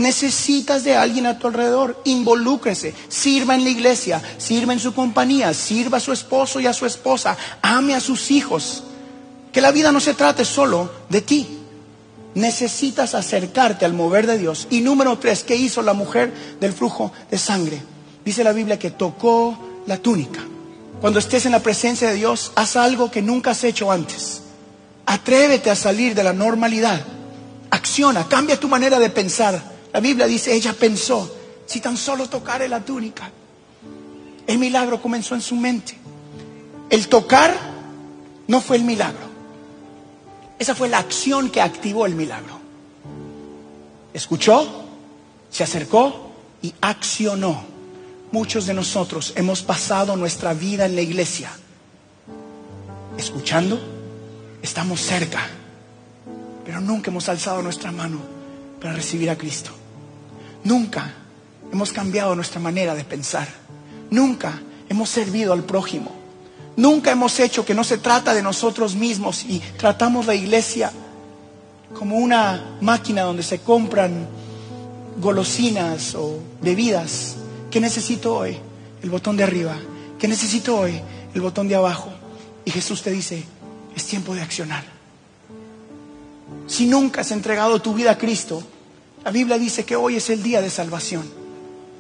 Necesitas 0.04 0.84
de 0.84 0.98
alguien 0.98 1.26
a 1.26 1.40
tu 1.40 1.48
alrededor, 1.48 2.02
involúcrese, 2.04 2.94
sirva 3.08 3.56
en 3.56 3.64
la 3.64 3.70
iglesia, 3.70 4.22
sirva 4.38 4.74
en 4.74 4.82
su 4.82 4.94
compañía, 4.94 5.54
sirva 5.54 6.00
a 6.00 6.02
su 6.02 6.12
esposo 6.12 6.60
y 6.60 6.68
a 6.68 6.74
su 6.74 6.86
esposa, 6.86 7.38
ame 7.62 7.96
a 7.96 8.02
sus 8.02 8.30
hijos. 8.30 8.84
Que 9.54 9.62
la 9.62 9.72
vida 9.72 9.94
no 9.94 10.02
se 10.02 10.14
trate 10.14 10.44
solo 10.44 10.92
de 11.08 11.22
ti. 11.22 11.48
Necesitas 12.36 13.16
acercarte 13.16 13.86
al 13.86 13.94
mover 13.94 14.28
de 14.28 14.38
Dios. 14.38 14.68
Y 14.70 14.82
número 14.82 15.18
tres, 15.20 15.46
¿qué 15.46 15.56
hizo 15.56 15.82
la 15.82 15.94
mujer 15.94 16.34
del 16.60 16.74
flujo 16.74 17.14
de 17.32 17.38
sangre? 17.38 17.82
Dice 18.26 18.44
la 18.44 18.52
Biblia 18.52 18.78
que 18.78 18.92
tocó 18.92 19.58
la 19.88 20.00
túnica. 20.00 20.42
Cuando 21.00 21.20
estés 21.20 21.46
en 21.46 21.54
la 21.54 21.64
presencia 21.64 22.10
de 22.10 22.16
Dios, 22.16 22.52
haz 22.56 22.76
algo 22.76 23.10
que 23.10 23.22
nunca 23.22 23.52
has 23.52 23.64
hecho 23.64 23.90
antes. 23.90 24.42
Atrévete 25.06 25.72
a 25.72 25.78
salir 25.78 26.14
de 26.14 26.26
la 26.26 26.34
normalidad. 26.34 27.00
Acciona, 27.70 28.28
cambia 28.28 28.60
tu 28.60 28.68
manera 28.68 29.00
de 29.00 29.10
pensar. 29.10 29.73
La 29.94 30.00
Biblia 30.00 30.28
dice, 30.28 30.54
ella 30.54 30.74
pensó, 30.74 31.34
si 31.66 31.80
tan 31.80 31.96
solo 31.96 32.28
tocare 32.28 32.68
la 32.68 32.84
túnica. 32.84 33.32
El 34.46 34.58
milagro 34.58 35.02
comenzó 35.02 35.36
en 35.36 35.42
su 35.42 35.56
mente. 35.56 35.98
El 36.90 37.08
tocar 37.08 37.56
no 38.48 38.60
fue 38.60 38.78
el 38.78 38.84
milagro. 38.84 39.32
Esa 40.60 40.76
fue 40.76 40.90
la 40.90 40.98
acción 40.98 41.50
que 41.50 41.62
activó 41.62 42.06
el 42.06 42.16
milagro. 42.16 42.60
Escuchó, 44.14 44.84
se 45.50 45.64
acercó 45.64 46.32
y 46.62 46.74
accionó. 46.82 47.64
Muchos 48.32 48.66
de 48.66 48.74
nosotros 48.74 49.34
hemos 49.36 49.62
pasado 49.62 50.16
nuestra 50.16 50.54
vida 50.54 50.86
en 50.86 50.96
la 50.96 51.02
iglesia 51.02 51.52
escuchando, 53.18 53.80
estamos 54.62 55.02
cerca, 55.02 55.48
pero 56.66 56.82
nunca 56.82 57.12
hemos 57.12 57.30
alzado 57.30 57.62
nuestra 57.62 57.92
mano 57.92 58.20
para 58.82 58.94
recibir 58.94 59.30
a 59.30 59.38
Cristo. 59.38 59.72
Nunca 60.64 61.14
hemos 61.72 61.92
cambiado 61.92 62.36
nuestra 62.36 62.60
manera 62.60 62.96
de 62.96 63.04
pensar. 63.04 63.48
Nunca 64.10 64.62
hemos 64.90 65.10
servido 65.10 65.54
al 65.54 65.64
prójimo. 65.64 66.12
Nunca 66.76 67.12
hemos 67.12 67.40
hecho 67.40 67.66
que 67.66 67.76
no 67.76 67.84
se 67.84 67.98
trata 67.98 68.34
de 68.34 68.42
nosotros 68.42 68.96
mismos 68.96 69.44
y 69.44 69.60
tratamos 69.78 70.26
la 70.26 70.36
iglesia 70.36 70.92
como 71.98 72.18
una 72.18 72.78
máquina 72.82 73.24
donde 73.24 73.44
se 73.44 73.60
compran 73.60 74.28
golosinas 75.20 76.16
o 76.16 76.40
bebidas. 76.62 77.36
¿Qué 77.70 77.80
necesito 77.80 78.36
hoy? 78.36 78.58
El 79.02 79.10
botón 79.10 79.38
de 79.38 79.44
arriba. 79.44 79.76
¿Qué 80.18 80.28
necesito 80.28 80.78
hoy? 80.78 81.00
El 81.34 81.42
botón 81.42 81.68
de 81.68 81.76
abajo. 81.76 82.10
Y 82.66 82.72
Jesús 82.72 83.02
te 83.02 83.12
dice, 83.12 83.44
es 83.96 84.06
tiempo 84.06 84.34
de 84.34 84.42
accionar. 84.42 84.84
Si 86.68 86.86
nunca 86.86 87.22
has 87.22 87.32
entregado 87.32 87.82
tu 87.82 87.94
vida 87.94 88.12
a 88.12 88.18
Cristo, 88.18 88.64
la 89.24 89.32
Biblia 89.32 89.58
dice 89.58 89.86
que 89.86 89.96
hoy 89.96 90.18
es 90.18 90.30
el 90.30 90.44
día 90.44 90.62
de 90.62 90.70
salvación. 90.70 91.30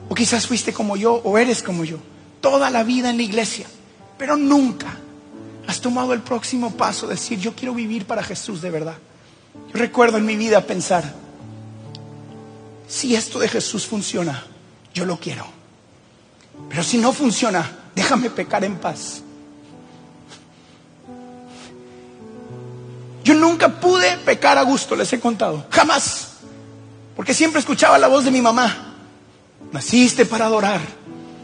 O 0.09 0.15
quizás 0.15 0.45
fuiste 0.45 0.73
como 0.73 0.97
yo 0.97 1.13
o 1.15 1.37
eres 1.37 1.63
como 1.63 1.85
yo. 1.85 1.97
Toda 2.41 2.69
la 2.69 2.83
vida 2.83 3.09
en 3.09 3.17
la 3.17 3.23
iglesia. 3.23 3.67
Pero 4.17 4.35
nunca 4.35 4.97
has 5.67 5.79
tomado 5.79 6.13
el 6.13 6.21
próximo 6.21 6.71
paso, 6.71 7.07
decir, 7.07 7.39
yo 7.39 7.55
quiero 7.55 7.73
vivir 7.73 8.05
para 8.05 8.23
Jesús 8.23 8.61
de 8.61 8.69
verdad. 8.69 8.97
Yo 9.73 9.79
recuerdo 9.79 10.17
en 10.17 10.25
mi 10.25 10.35
vida 10.35 10.65
pensar, 10.65 11.13
si 12.87 13.15
esto 13.15 13.39
de 13.39 13.47
Jesús 13.47 13.87
funciona, 13.87 14.43
yo 14.93 15.05
lo 15.05 15.17
quiero. 15.17 15.45
Pero 16.69 16.83
si 16.83 16.97
no 16.97 17.13
funciona, 17.13 17.69
déjame 17.95 18.29
pecar 18.29 18.63
en 18.65 18.77
paz. 18.77 19.21
Yo 23.23 23.33
nunca 23.35 23.79
pude 23.79 24.17
pecar 24.17 24.57
a 24.57 24.63
gusto, 24.63 24.95
les 24.95 25.11
he 25.13 25.19
contado. 25.19 25.65
Jamás. 25.69 26.32
Porque 27.15 27.33
siempre 27.33 27.59
escuchaba 27.59 27.97
la 27.97 28.07
voz 28.07 28.25
de 28.25 28.31
mi 28.31 28.41
mamá. 28.41 28.95
Naciste 29.71 30.25
para 30.25 30.45
adorar. 30.45 30.81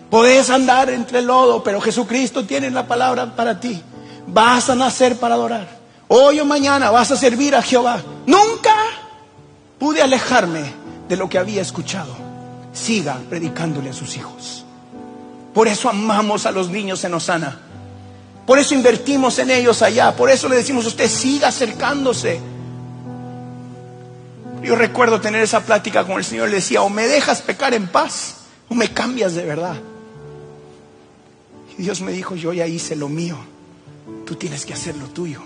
Podés 0.10 0.50
andar 0.50 0.90
entre 0.90 1.20
el 1.20 1.26
lodo, 1.26 1.64
pero 1.64 1.80
Jesucristo 1.80 2.46
tiene 2.46 2.72
la 2.72 2.88
palabra 2.88 3.36
para 3.36 3.60
ti. 3.60 3.82
Vas 4.28 4.70
a 4.70 4.76
nacer 4.76 5.18
para 5.18 5.36
adorar. 5.36 5.68
Hoy 6.08 6.40
o 6.40 6.46
mañana 6.46 6.90
vas 6.90 7.12
a 7.12 7.18
servir 7.18 7.56
a 7.56 7.62
Jehová. 7.62 8.02
Nunca 8.26 8.74
pude 9.78 10.02
alejarme 10.02 10.74
de 11.08 11.16
lo 11.16 11.30
que 11.30 11.38
había 11.38 11.62
escuchado. 11.62 12.16
Siga 12.74 13.20
predicándole 13.30 13.92
a 13.92 13.94
sus 13.94 14.18
hijos. 14.18 14.66
Por 15.54 15.68
eso 15.68 15.90
amamos 15.90 16.46
a 16.46 16.52
los 16.52 16.70
niños 16.70 17.04
en 17.04 17.14
Osana. 17.14 17.60
Por 18.48 18.58
eso 18.58 18.74
invertimos 18.74 19.38
en 19.38 19.52
ellos 19.52 19.84
allá. 19.84 20.16
Por 20.16 20.32
eso 20.32 20.50
le 20.50 20.56
decimos 20.56 20.86
a 20.86 20.88
usted, 20.88 21.08
siga 21.08 21.50
acercándose. 21.50 22.40
Yo 24.70 24.76
recuerdo 24.76 25.20
tener 25.20 25.42
esa 25.42 25.66
plática 25.66 26.06
con 26.06 26.18
el 26.18 26.24
Señor. 26.24 26.48
Le 26.50 26.58
decía, 26.58 26.84
o 26.84 26.92
me 26.92 27.08
dejas 27.08 27.42
pecar 27.42 27.74
en 27.74 27.88
paz, 27.88 28.36
o 28.70 28.76
me 28.76 28.94
cambias 28.94 29.34
de 29.34 29.44
verdad. 29.44 29.76
Y 31.76 31.82
Dios 31.82 32.02
me 32.02 32.12
dijo, 32.12 32.36
yo 32.36 32.54
ya 32.54 32.68
hice 32.68 32.96
lo 32.96 33.10
mío. 33.10 33.36
Tú 34.28 34.36
tienes 34.36 34.68
que 34.68 34.74
hacer 34.74 34.96
lo 34.96 35.08
tuyo. 35.08 35.42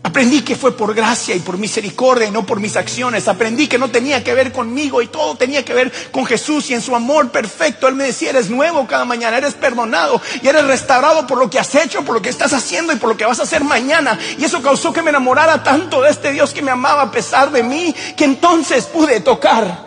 Aprendí 0.00 0.42
que 0.42 0.54
fue 0.54 0.76
por 0.76 0.94
gracia 0.94 1.34
y 1.34 1.40
por 1.40 1.58
misericordia 1.58 2.28
y 2.28 2.30
no 2.30 2.46
por 2.46 2.60
mis 2.60 2.76
acciones. 2.76 3.26
Aprendí 3.26 3.66
que 3.66 3.78
no 3.78 3.90
tenía 3.90 4.22
que 4.22 4.32
ver 4.32 4.52
conmigo 4.52 5.02
y 5.02 5.08
todo 5.08 5.34
tenía 5.34 5.64
que 5.64 5.74
ver 5.74 5.92
con 6.12 6.24
Jesús 6.24 6.70
y 6.70 6.74
en 6.74 6.80
su 6.80 6.94
amor 6.94 7.30
perfecto. 7.30 7.88
Él 7.88 7.96
me 7.96 8.04
decía, 8.04 8.30
eres 8.30 8.48
nuevo 8.48 8.86
cada 8.86 9.04
mañana, 9.04 9.38
eres 9.38 9.54
perdonado 9.54 10.20
y 10.40 10.46
eres 10.46 10.64
restaurado 10.64 11.26
por 11.26 11.38
lo 11.38 11.50
que 11.50 11.58
has 11.58 11.74
hecho, 11.74 12.04
por 12.04 12.14
lo 12.14 12.22
que 12.22 12.28
estás 12.28 12.52
haciendo 12.52 12.92
y 12.92 12.96
por 12.96 13.08
lo 13.08 13.16
que 13.16 13.24
vas 13.24 13.40
a 13.40 13.42
hacer 13.42 13.64
mañana. 13.64 14.16
Y 14.38 14.44
eso 14.44 14.62
causó 14.62 14.92
que 14.92 15.02
me 15.02 15.10
enamorara 15.10 15.64
tanto 15.64 16.00
de 16.00 16.10
este 16.10 16.32
Dios 16.32 16.54
que 16.54 16.62
me 16.62 16.70
amaba 16.70 17.02
a 17.02 17.10
pesar 17.10 17.50
de 17.50 17.64
mí, 17.64 17.94
que 18.16 18.24
entonces 18.24 18.86
pude 18.86 19.20
tocar 19.20 19.86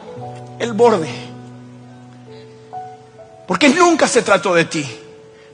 el 0.60 0.74
borde. 0.74 1.10
Porque 3.48 3.70
nunca 3.70 4.10
se 4.10 4.22
trató 4.22 4.54
de 4.54 4.66
ti. 4.66 4.86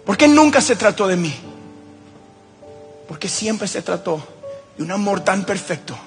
Porque 0.03 0.27
nunca 0.27 0.61
se 0.61 0.75
trató 0.75 1.07
de 1.07 1.15
mí. 1.15 1.35
Porque 3.07 3.29
siempre 3.29 3.67
se 3.67 3.83
trató 3.83 4.36
y 4.77 4.81
un 4.81 4.91
amor 4.91 5.21
tan 5.21 5.45
perfecto 5.45 5.97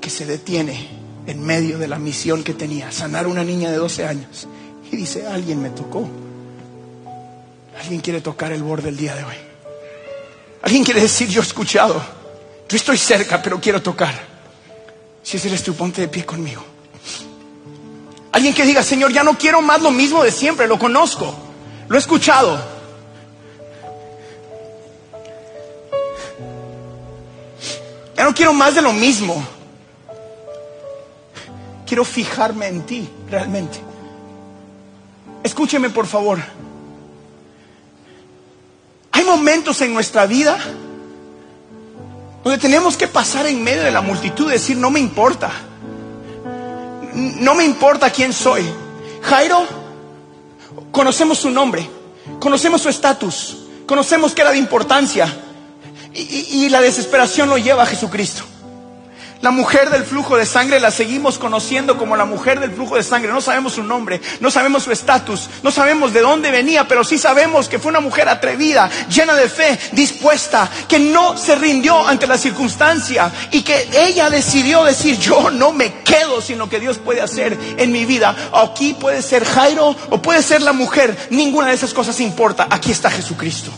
que 0.00 0.10
se 0.10 0.24
detiene 0.24 0.88
en 1.26 1.44
medio 1.44 1.78
de 1.78 1.88
la 1.88 1.98
misión 1.98 2.44
que 2.44 2.54
tenía, 2.54 2.92
sanar 2.92 3.24
a 3.24 3.28
una 3.28 3.42
niña 3.42 3.70
de 3.70 3.76
12 3.76 4.06
años. 4.06 4.46
Y 4.90 4.96
dice, 4.96 5.26
alguien 5.26 5.60
me 5.60 5.70
tocó. 5.70 6.08
Alguien 7.80 8.00
quiere 8.00 8.20
tocar 8.20 8.52
el 8.52 8.62
borde 8.62 8.88
el 8.88 8.96
día 8.96 9.16
de 9.16 9.24
hoy. 9.24 9.34
Alguien 10.62 10.84
quiere 10.84 11.00
decir, 11.00 11.28
yo 11.28 11.40
he 11.40 11.44
escuchado. 11.44 12.00
Yo 12.68 12.76
estoy 12.76 12.96
cerca, 12.96 13.42
pero 13.42 13.60
quiero 13.60 13.82
tocar. 13.82 14.14
Si 15.22 15.36
ese 15.36 15.48
eres 15.48 15.62
tu, 15.62 15.74
ponte 15.74 16.02
de 16.02 16.08
pie 16.08 16.24
conmigo. 16.24 16.64
Alguien 18.30 18.54
que 18.54 18.64
diga, 18.64 18.82
Señor, 18.82 19.12
ya 19.12 19.24
no 19.24 19.36
quiero 19.36 19.60
más 19.62 19.82
lo 19.82 19.90
mismo 19.90 20.22
de 20.22 20.30
siempre, 20.30 20.66
lo 20.66 20.78
conozco, 20.78 21.34
lo 21.88 21.96
he 21.96 21.98
escuchado. 21.98 22.75
No 28.26 28.34
quiero 28.34 28.52
más 28.52 28.74
de 28.74 28.82
lo 28.82 28.92
mismo. 28.92 29.40
Quiero 31.86 32.04
fijarme 32.04 32.66
en 32.66 32.82
ti 32.84 33.08
realmente. 33.30 33.78
Escúcheme 35.44 35.90
por 35.90 36.08
favor. 36.08 36.40
Hay 39.12 39.22
momentos 39.22 39.80
en 39.80 39.94
nuestra 39.94 40.26
vida 40.26 40.58
donde 42.42 42.58
tenemos 42.58 42.96
que 42.96 43.06
pasar 43.06 43.46
en 43.46 43.62
medio 43.62 43.84
de 43.84 43.92
la 43.92 44.00
multitud 44.00 44.48
y 44.48 44.54
decir, 44.54 44.76
no 44.76 44.90
me 44.90 44.98
importa. 44.98 45.52
No 47.14 47.54
me 47.54 47.64
importa 47.64 48.10
quién 48.10 48.32
soy. 48.32 48.64
Jairo, 49.22 49.68
conocemos 50.90 51.38
su 51.38 51.50
nombre, 51.50 51.88
conocemos 52.40 52.82
su 52.82 52.88
estatus, 52.88 53.56
conocemos 53.86 54.34
que 54.34 54.42
era 54.42 54.50
de 54.50 54.58
importancia 54.58 55.45
y, 56.16 56.68
la 56.68 56.80
desesperación 56.80 57.48
lo 57.48 57.58
lleva 57.58 57.84
a 57.84 57.86
Jesucristo. 57.86 58.44
La 59.42 59.50
mujer 59.50 59.90
del 59.90 60.04
flujo 60.04 60.36
de 60.36 60.46
sangre 60.46 60.80
la 60.80 60.90
seguimos 60.90 61.38
conociendo 61.38 61.98
como 61.98 62.16
la 62.16 62.24
mujer 62.24 62.58
del 62.58 62.72
flujo 62.72 62.96
de 62.96 63.02
sangre. 63.02 63.30
No 63.30 63.42
sabemos 63.42 63.74
su 63.74 63.82
nombre, 63.82 64.20
no 64.40 64.50
sabemos 64.50 64.84
su 64.84 64.92
estatus, 64.92 65.50
no 65.62 65.70
sabemos 65.70 66.14
de 66.14 66.22
dónde 66.22 66.50
venía, 66.50 66.88
pero 66.88 67.04
sí 67.04 67.18
sabemos 67.18 67.68
que 67.68 67.78
fue 67.78 67.90
una 67.90 68.00
mujer 68.00 68.30
atrevida, 68.30 68.88
llena 69.10 69.34
de 69.34 69.48
fe, 69.48 69.78
dispuesta, 69.92 70.70
que 70.88 70.98
no 70.98 71.36
se 71.36 71.54
rindió 71.54 72.08
ante 72.08 72.26
la 72.26 72.38
circunstancia 72.38 73.30
y 73.52 73.62
que 73.62 73.88
ella 73.94 74.30
decidió 74.30 74.84
decir, 74.84 75.18
yo 75.18 75.50
no 75.50 75.70
me 75.70 76.02
quedo 76.02 76.40
sin 76.40 76.56
lo 76.56 76.70
que 76.70 76.80
Dios 76.80 76.98
puede 76.98 77.20
hacer 77.20 77.58
en 77.76 77.92
mi 77.92 78.06
vida. 78.06 78.34
Aquí 78.54 78.94
puede 78.94 79.20
ser 79.20 79.44
Jairo 79.44 79.94
o 80.08 80.22
puede 80.22 80.42
ser 80.42 80.62
la 80.62 80.72
mujer, 80.72 81.28
ninguna 81.30 81.68
de 81.68 81.74
esas 81.74 81.92
cosas 81.92 82.18
importa. 82.20 82.66
Aquí 82.70 82.90
está 82.90 83.10
Jesucristo. 83.10 83.70